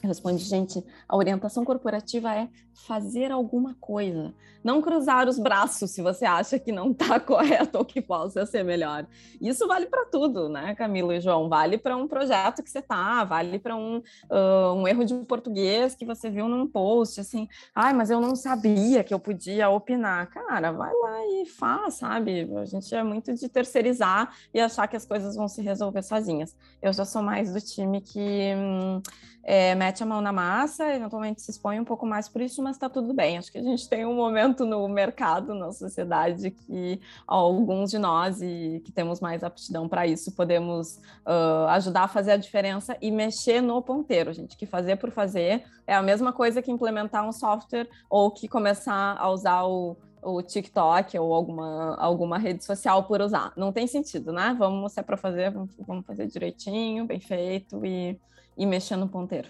[0.02, 2.48] Eu respondi, gente, a orientação corporativa é
[2.86, 4.32] fazer alguma coisa,
[4.62, 8.62] não cruzar os braços se você acha que não está correto ou que possa ser
[8.62, 9.06] melhor.
[9.40, 11.48] Isso vale para tudo, né, Camilo e João?
[11.48, 15.94] Vale para um projeto que você tá, vale para um, uh, um erro de português
[15.94, 20.28] que você viu num post, assim, ai, mas eu não sabia que eu podia opinar.
[20.30, 22.48] Cara, vai lá e faz, sabe?
[22.56, 26.56] A gente é muito de terceirizar e achar que as coisas vão se resolver sozinhas.
[26.80, 29.02] Eu já sou mais do time que hum,
[29.50, 32.76] é, mete a mão na massa, eventualmente se expõe um pouco mais por isso, mas
[32.76, 33.38] está tudo bem.
[33.38, 38.42] Acho que a gente tem um momento no mercado, na sociedade, que alguns de nós
[38.42, 43.10] e que temos mais aptidão para isso podemos uh, ajudar a fazer a diferença e
[43.10, 44.54] mexer no ponteiro, gente.
[44.54, 49.16] Que fazer por fazer é a mesma coisa que implementar um software ou que começar
[49.18, 53.52] a usar o o TikTok ou alguma, alguma rede social por usar.
[53.56, 54.54] Não tem sentido, né?
[54.58, 58.18] Vamos, se é para fazer, vamos, vamos fazer direitinho, bem feito e,
[58.58, 59.48] e mexer no ponteiro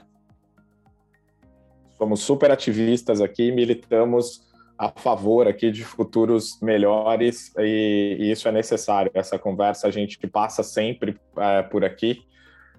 [1.98, 4.46] somos super ativistas aqui, militamos
[4.78, 9.11] a favor aqui de futuros melhores e, e isso é necessário.
[9.12, 12.22] Essa conversa a gente passa sempre é, por aqui.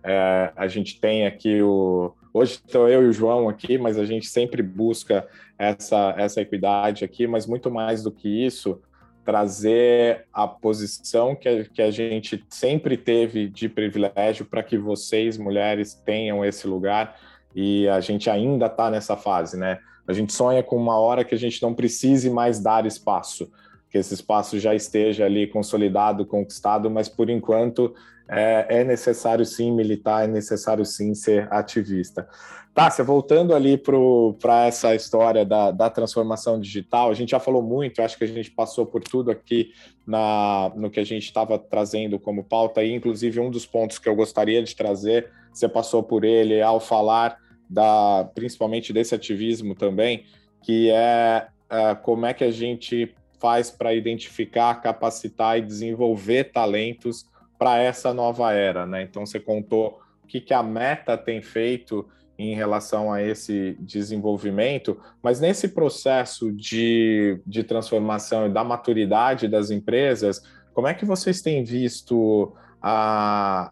[0.02, 4.06] É, a gente tem aqui o hoje estou eu e o João aqui, mas a
[4.06, 5.28] gente sempre busca
[5.58, 8.82] essa essa equidade aqui, mas muito mais do que isso,
[9.30, 15.38] trazer a posição que a, que a gente sempre teve de privilégio para que vocês
[15.38, 17.16] mulheres tenham esse lugar
[17.56, 19.78] e a gente ainda está nessa fase, né?
[20.08, 23.52] A gente sonha com uma hora que a gente não precise mais dar espaço,
[23.92, 27.94] que esse espaço já esteja ali consolidado, conquistado, mas por enquanto
[28.28, 32.28] é, é necessário sim militar, é necessário sim ser ativista.
[32.74, 38.02] Tássia, voltando ali para essa história da, da, transformação digital, a gente já falou muito,
[38.02, 39.74] acho que a gente passou por tudo aqui
[40.06, 44.08] na, no que a gente estava trazendo como pauta, e inclusive um dos pontos que
[44.08, 47.38] eu gostaria de trazer, você passou por ele ao falar
[47.70, 50.24] da principalmente desse ativismo também,
[50.64, 57.26] que é, é como é que a gente faz para identificar, capacitar e desenvolver talentos
[57.58, 59.04] para essa nova era, né?
[59.04, 62.08] Então você contou o que, que a Meta tem feito
[62.40, 69.70] em relação a esse desenvolvimento, mas nesse processo de, de transformação e da maturidade das
[69.70, 70.42] empresas,
[70.74, 73.70] como é que vocês têm visto a,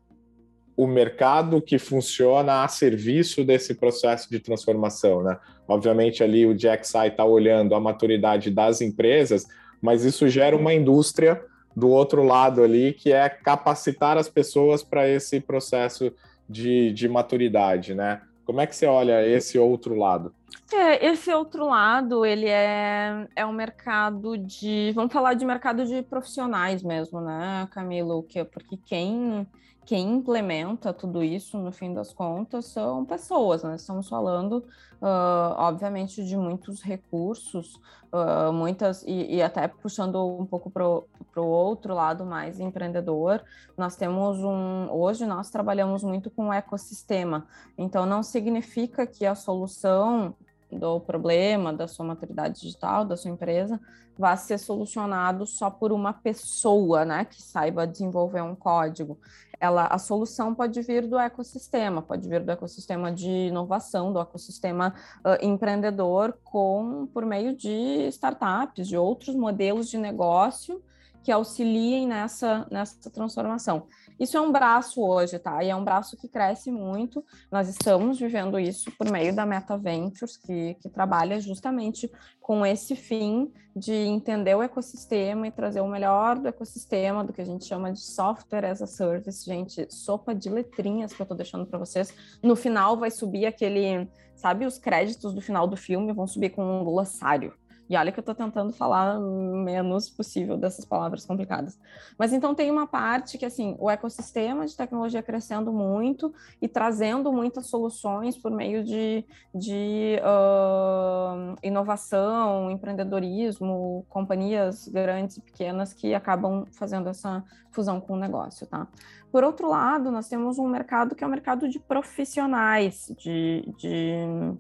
[0.76, 5.40] o mercado que funciona a serviço desse processo de transformação, né?
[5.66, 9.48] Obviamente ali o Jack Sai está olhando a maturidade das empresas,
[9.82, 11.42] mas isso gera uma indústria
[11.74, 16.12] do outro lado ali, que é capacitar as pessoas para esse processo
[16.50, 18.22] de, de maturidade, né?
[18.48, 20.34] Como é que você olha esse outro lado?
[20.74, 24.94] É, esse outro lado, ele é, é um mercado de...
[24.96, 28.24] Vamos falar de mercado de profissionais mesmo, né, Camilo?
[28.24, 29.46] Que, porque quem
[29.88, 33.76] quem implementa tudo isso, no fim das contas, são pessoas, né?
[33.76, 34.58] Estamos falando,
[35.02, 37.80] uh, obviamente, de muitos recursos,
[38.12, 43.42] uh, muitas, e, e, até puxando um pouco para o outro lado mais empreendedor,
[43.78, 44.92] nós temos um.
[44.92, 50.36] Hoje nós trabalhamos muito com o ecossistema, então não significa que a solução
[50.70, 53.80] do problema da sua maturidade digital, da sua empresa,
[54.18, 59.18] vai ser solucionado só por uma pessoa, né, que saiba desenvolver um código
[59.60, 64.94] ela, a solução pode vir do ecossistema, pode vir do ecossistema de inovação, do ecossistema
[65.20, 70.82] uh, empreendedor, com por meio de startups, de outros modelos de negócio
[71.24, 73.88] que auxiliem nessa, nessa transformação.
[74.20, 75.64] Isso é um braço hoje, tá?
[75.64, 77.24] E é um braço que cresce muito.
[77.52, 82.12] Nós estamos vivendo isso por meio da Meta Ventures, que, que trabalha justamente
[82.42, 87.42] com esse fim de entender o ecossistema e trazer o melhor do ecossistema, do que
[87.42, 89.46] a gente chama de software as a service.
[89.46, 92.14] Gente, sopa de letrinhas que eu estou deixando para vocês.
[92.42, 96.64] No final vai subir aquele, sabe, os créditos do final do filme vão subir com
[96.64, 97.54] um glossário
[97.90, 101.80] e olha que eu estou tentando falar menos possível dessas palavras complicadas.
[102.18, 107.32] Mas então tem uma parte que, assim, o ecossistema de tecnologia crescendo muito e trazendo
[107.32, 116.66] muitas soluções por meio de, de uh, inovação, empreendedorismo, companhias grandes e pequenas que acabam
[116.72, 118.88] fazendo essa fusão com o negócio, tá?
[119.32, 123.72] Por outro lado, nós temos um mercado que é o um mercado de profissionais, de,
[123.78, 124.58] de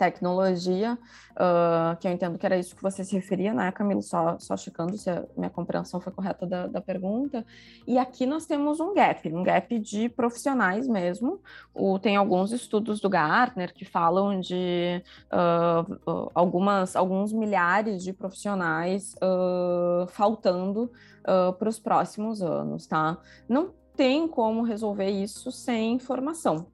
[0.00, 0.98] tecnologia,
[1.32, 4.00] uh, que eu entendo que era isso que você se referia, né, Camilo?
[4.00, 7.44] Só, só checando se a minha compreensão foi correta da, da pergunta.
[7.86, 11.42] E aqui nós temos um gap, um gap de profissionais mesmo.
[11.74, 18.14] O, tem alguns estudos do Gartner que falam de uh, uh, algumas, alguns milhares de
[18.14, 19.14] profissionais
[20.08, 20.90] faltando
[21.58, 23.18] para os próximos anos, tá?
[23.48, 26.66] Não tem como resolver isso sem informação.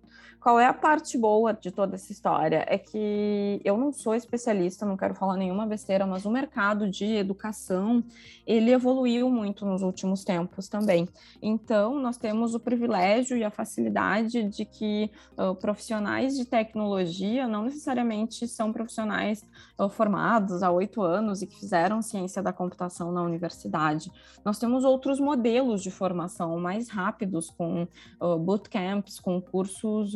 [0.46, 2.64] Qual é a parte boa de toda essa história?
[2.68, 7.04] É que eu não sou especialista, não quero falar nenhuma besteira, mas o mercado de
[7.04, 8.00] educação,
[8.46, 11.08] ele evoluiu muito nos últimos tempos também.
[11.42, 17.64] Então, nós temos o privilégio e a facilidade de que uh, profissionais de tecnologia não
[17.64, 19.44] necessariamente são profissionais
[19.76, 24.12] uh, formados há oito anos e que fizeram ciência da computação na universidade.
[24.44, 27.88] Nós temos outros modelos de formação mais rápidos, com
[28.22, 30.14] uh, bootcamps, com cursos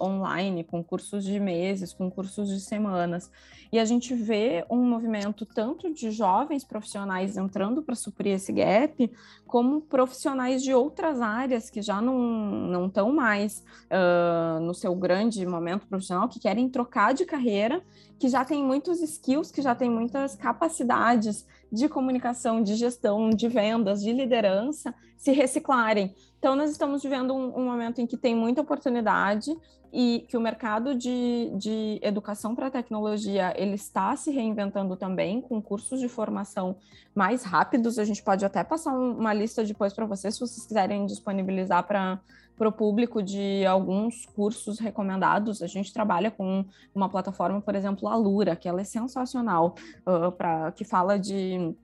[0.00, 3.30] online, com cursos de meses, com cursos de semanas.
[3.72, 9.10] E a gente vê um movimento tanto de jovens profissionais entrando para suprir esse gap,
[9.46, 15.86] como profissionais de outras áreas que já não estão mais uh, no seu grande momento
[15.86, 17.80] profissional, que querem trocar de carreira,
[18.18, 23.48] que já tem muitos skills, que já tem muitas capacidades de comunicação, de gestão, de
[23.48, 26.14] vendas, de liderança, se reciclarem.
[26.38, 29.50] Então, nós estamos vivendo um, um momento em que tem muita oportunidade
[29.92, 35.60] e que o mercado de, de educação para tecnologia ele está se reinventando também com
[35.60, 36.76] cursos de formação
[37.14, 37.98] mais rápidos.
[37.98, 42.20] A gente pode até passar uma lista depois para vocês, se vocês quiserem disponibilizar para
[42.60, 45.62] para o público de alguns cursos recomendados.
[45.62, 46.62] A gente trabalha com
[46.94, 49.74] uma plataforma, por exemplo, a Lura, que ela é sensacional,
[50.06, 51.74] uh, pra, que fala de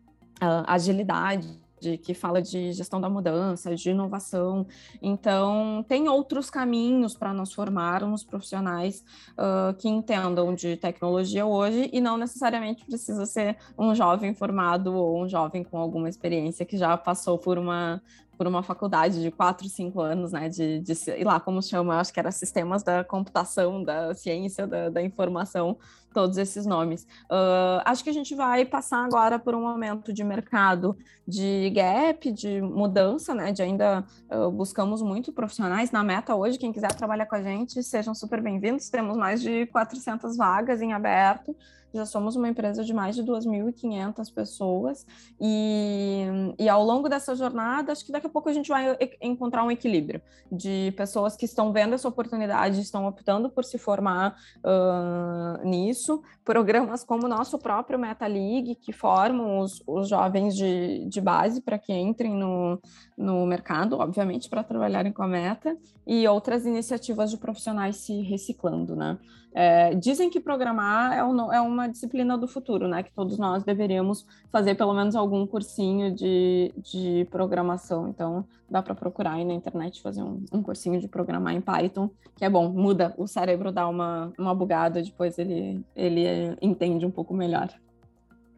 [0.42, 4.66] uh, agilidade de que fala de gestão da mudança, de inovação.
[5.00, 12.00] Então, tem outros caminhos para nós formarmos profissionais uh, que entendam de tecnologia hoje e
[12.00, 16.96] não necessariamente precisa ser um jovem formado ou um jovem com alguma experiência que já
[16.96, 18.00] passou por uma
[18.36, 22.12] por uma faculdade de quatro, cinco anos, né, de, de sei lá como chama, acho
[22.12, 25.78] que era sistemas da computação, da ciência, da, da informação,
[26.12, 27.02] todos esses nomes.
[27.30, 32.30] Uh, acho que a gente vai passar agora por um momento de mercado de gap,
[32.32, 37.26] de mudança, né, de ainda uh, buscamos muito profissionais na meta hoje, quem quiser trabalhar
[37.26, 41.54] com a gente, sejam super bem-vindos, temos mais de 400 vagas em aberto,
[41.92, 45.06] já somos uma empresa de mais de 2.500 pessoas
[45.40, 46.24] e,
[46.58, 49.70] e ao longo dessa jornada, acho que daqui a pouco a gente vai encontrar um
[49.70, 50.20] equilíbrio
[50.50, 57.02] de pessoas que estão vendo essa oportunidade, estão optando por se formar uh, nisso, programas
[57.02, 61.78] como o nosso próprio Meta League, que formam os, os jovens de, de base para
[61.78, 62.80] que entrem no,
[63.16, 65.76] no mercado, obviamente, para trabalharem com a Meta,
[66.06, 69.18] e outras iniciativas de profissionais se reciclando, né?
[69.58, 71.20] É, dizem que programar é,
[71.56, 73.02] é, uma disciplina do futuro, né?
[73.02, 78.06] Que todos nós deveríamos fazer pelo menos algum cursinho de, de programação.
[78.06, 82.10] Então, dá para procurar aí na internet fazer um, um, cursinho de programar em Python,
[82.36, 87.10] que é bom, muda o cérebro, dá uma, uma bugada, depois ele, ele entende um
[87.10, 87.70] pouco melhor.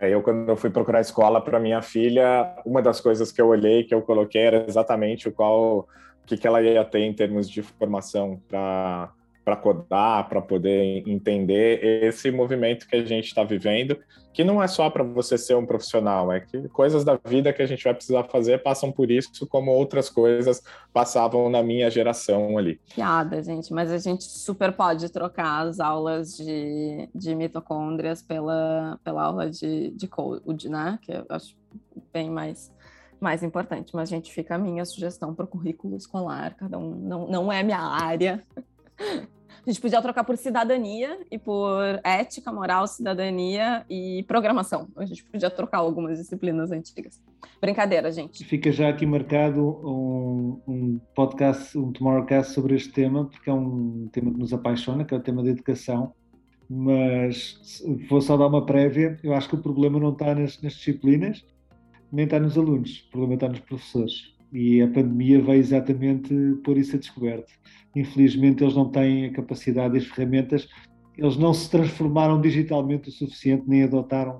[0.01, 3.47] É, eu, quando eu fui procurar escola para minha filha, uma das coisas que eu
[3.47, 5.79] olhei, que eu coloquei, era exatamente o qual,
[6.25, 9.13] o que, que ela ia ter em termos de formação para
[9.49, 13.99] para codar, para poder entender esse movimento que a gente está vivendo,
[14.31, 17.63] que não é só para você ser um profissional, é que coisas da vida que
[17.63, 22.59] a gente vai precisar fazer passam por isso, como outras coisas passavam na minha geração
[22.59, 22.79] ali.
[22.95, 29.23] Piada, gente, mas a gente super pode trocar as aulas de, de mitocôndrias pela, pela
[29.23, 30.99] aula de, de code, né?
[31.01, 31.57] Que eu acho
[32.13, 32.71] bem mais
[33.19, 37.27] mais importante, mas gente fica a minha sugestão para o currículo escolar, cada um não,
[37.27, 38.45] não é minha área.
[39.67, 44.89] A gente podia trocar por cidadania e por ética, moral, cidadania e programação.
[44.97, 47.21] A gente podia trocar algumas disciplinas antigas.
[47.61, 48.45] Brincadeira, gente.
[48.45, 54.09] Fica já aqui marcado um, um podcast, um Tomorrowcast sobre este tema, porque é um
[54.13, 56.13] tema que nos apaixona, que é o tema da educação.
[56.71, 59.19] Mas vou só dar uma prévia.
[59.23, 61.45] Eu acho que o problema não está nas, nas disciplinas,
[62.13, 63.07] nem está nos alunos.
[63.09, 66.35] O problema está nos professores e a pandemia veio exatamente
[66.65, 67.53] por isso a descoberto.
[67.95, 70.69] Infelizmente, eles não têm a capacidade e as ferramentas,
[71.17, 74.37] eles não se transformaram digitalmente o suficiente, nem adotaram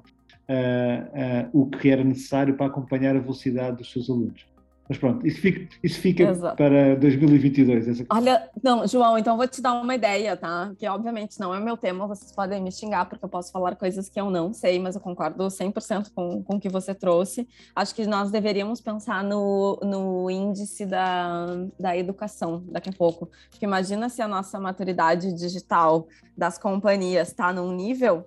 [0.49, 4.47] uh, uh, o que era necessário para acompanhar a velocidade dos seus alunos.
[4.89, 8.07] Mas pronto, isso fica, isso fica para 2022.
[8.09, 10.73] Olha, não, João, então vou te dar uma ideia, tá?
[10.79, 14.09] Que obviamente não é meu tema, vocês podem me xingar, porque eu posso falar coisas
[14.09, 17.47] que eu não sei, mas eu concordo 100% com, com o que você trouxe.
[17.77, 21.47] Acho que nós deveríamos pensar no, no índice da,
[21.79, 23.29] da educação daqui a pouco.
[23.51, 28.27] Porque imagina se a nossa maturidade digital das companhias está num nível.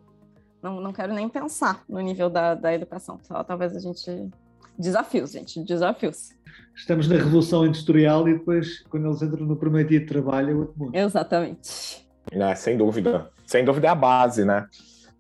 [0.62, 3.20] Não, não quero nem pensar no nível da, da educação.
[3.24, 4.30] Só talvez a gente
[4.82, 6.32] desafios, gente, desafios.
[6.75, 10.55] Estamos na Revolução Industrial e depois, quando eles entram no primeiro dia de trabalho, é
[10.55, 10.95] outro mundo.
[10.95, 12.07] Exatamente.
[12.32, 13.29] É, sem dúvida.
[13.45, 14.67] Sem dúvida é a base, né?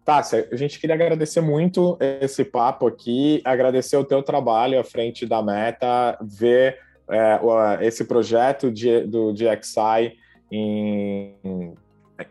[0.03, 5.25] Tássia, a gente queria agradecer muito esse papo aqui, agradecer o teu trabalho à frente
[5.25, 10.17] da Meta, ver é, esse projeto de, do DXI
[10.51, 11.75] em,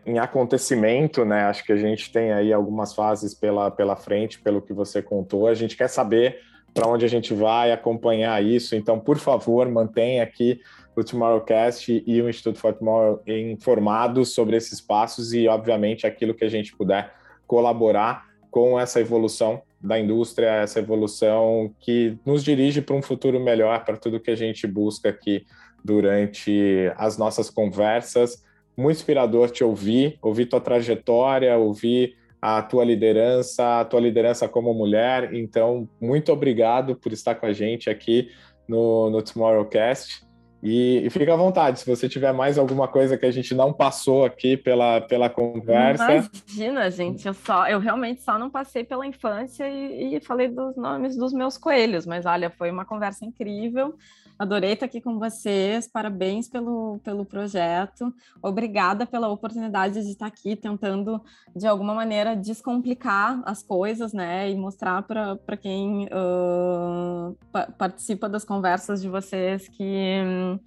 [0.05, 1.43] em acontecimento, né?
[1.43, 5.47] Acho que a gente tem aí algumas fases pela, pela frente, pelo que você contou.
[5.47, 6.39] A gente quer saber
[6.73, 8.75] para onde a gente vai acompanhar isso.
[8.75, 10.59] Então, por favor, mantenha aqui
[10.95, 16.43] o Tomorrowcast e o Instituto for Tomorrow informados sobre esses passos e, obviamente, aquilo que
[16.43, 17.13] a gente puder
[17.47, 23.83] colaborar com essa evolução da indústria, essa evolução que nos dirige para um futuro melhor,
[23.83, 25.45] para tudo que a gente busca aqui
[25.83, 28.43] durante as nossas conversas.
[28.77, 34.73] Muito inspirador te ouvir, ouvir tua trajetória, ouvir a tua liderança, a tua liderança como
[34.73, 35.33] mulher.
[35.33, 38.29] Então, muito obrigado por estar com a gente aqui
[38.67, 40.25] no, no Tomorrowcast.
[40.63, 43.73] E, e fica à vontade, se você tiver mais alguma coisa que a gente não
[43.73, 46.29] passou aqui pela, pela conversa.
[46.47, 50.75] Imagina, gente, eu, só, eu realmente só não passei pela infância e, e falei dos
[50.77, 53.95] nomes dos meus coelhos, mas olha, foi uma conversa incrível.
[54.41, 58.11] Adorei estar aqui com vocês, parabéns pelo, pelo projeto,
[58.41, 61.23] obrigada pela oportunidade de estar aqui tentando,
[61.55, 67.37] de alguma maneira, descomplicar as coisas, né, e mostrar para quem uh,
[67.77, 70.57] participa das conversas de vocês que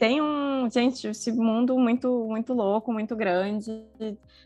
[0.00, 3.84] tem um, gente, esse mundo muito, muito louco, muito grande.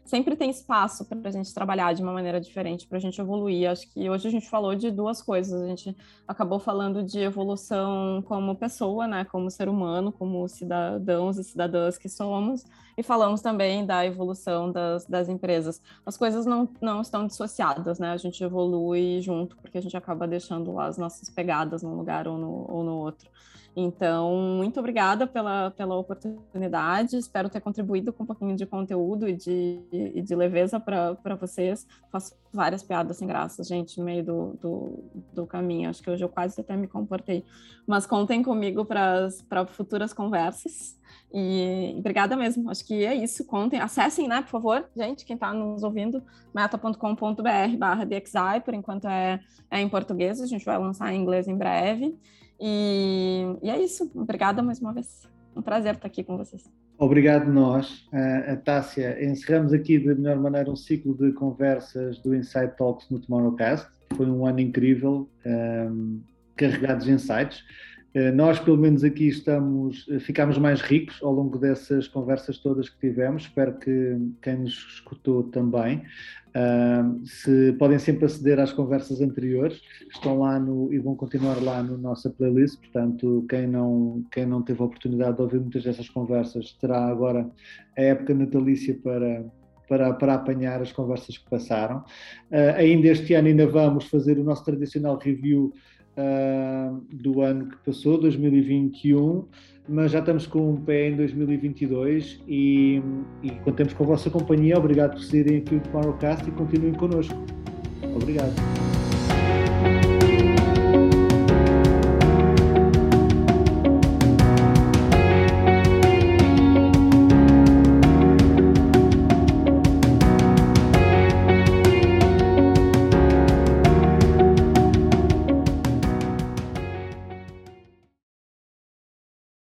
[0.04, 3.70] Sempre tem espaço para a gente trabalhar de uma maneira diferente, para a gente evoluir.
[3.70, 5.62] Acho que hoje a gente falou de duas coisas.
[5.62, 5.96] A gente
[6.26, 12.08] acabou falando de evolução como pessoa, né, como ser humano, como cidadãos e cidadãs que
[12.08, 12.64] somos,
[12.98, 15.80] e falamos também da evolução das, das empresas.
[16.04, 18.10] As coisas não, não estão dissociadas, né?
[18.10, 22.26] A gente evolui junto, porque a gente acaba deixando lá as nossas pegadas num lugar
[22.26, 23.30] ou no, ou no outro.
[23.76, 27.16] Então, muito obrigada pela, pela oportunidade.
[27.16, 31.84] Espero ter contribuído com um pouquinho de conteúdo e de, e de leveza para vocês.
[32.10, 35.90] Faço várias piadas sem graça, gente, no meio do, do, do, caminho.
[35.90, 37.44] Acho que hoje eu quase até me comportei.
[37.84, 39.28] Mas contem comigo para
[39.66, 40.96] futuras conversas.
[41.32, 42.70] E obrigada mesmo.
[42.70, 43.44] Acho que é isso.
[43.44, 46.22] Contem, acessem, né, por favor, gente, quem está nos ouvindo,
[46.54, 51.48] meta.com.br barra DXI, por enquanto é, é em português, a gente vai lançar em inglês
[51.48, 52.16] em breve.
[52.60, 54.10] E, e é isso.
[54.14, 55.28] Obrigada mais uma vez.
[55.56, 56.64] Um prazer estar aqui com vocês.
[56.96, 59.22] Obrigado nós, uh, Tássia.
[59.24, 63.88] Encerramos aqui de melhor maneira um ciclo de conversas do Inside Talks no Tomorrowcast.
[64.16, 66.20] Foi um ano incrível, um,
[66.56, 67.64] ehm, de insights.
[68.14, 72.88] Uh, nós, pelo menos aqui, estamos, uh, ficámos mais ricos ao longo dessas conversas todas
[72.88, 73.42] que tivemos.
[73.42, 76.02] Espero que quem nos escutou também.
[76.54, 81.82] Uh, se podem sempre aceder às conversas anteriores, estão lá no, e vão continuar lá
[81.82, 82.78] na no nossa playlist.
[82.78, 87.50] Portanto, quem não, quem não teve a oportunidade de ouvir muitas dessas conversas terá agora
[87.98, 89.44] a época natalícia para,
[89.88, 92.04] para, para apanhar as conversas que passaram.
[92.52, 95.72] Uh, ainda este ano ainda vamos fazer o nosso tradicional review
[96.16, 99.44] uh, do ano que passou, 2021
[99.88, 103.02] mas já estamos com um pé em 2022 e,
[103.42, 104.78] e contamos com a vossa companhia.
[104.78, 107.34] Obrigado por seguirem aqui o Tomorrowcast e continuem connosco.
[108.14, 108.54] Obrigado.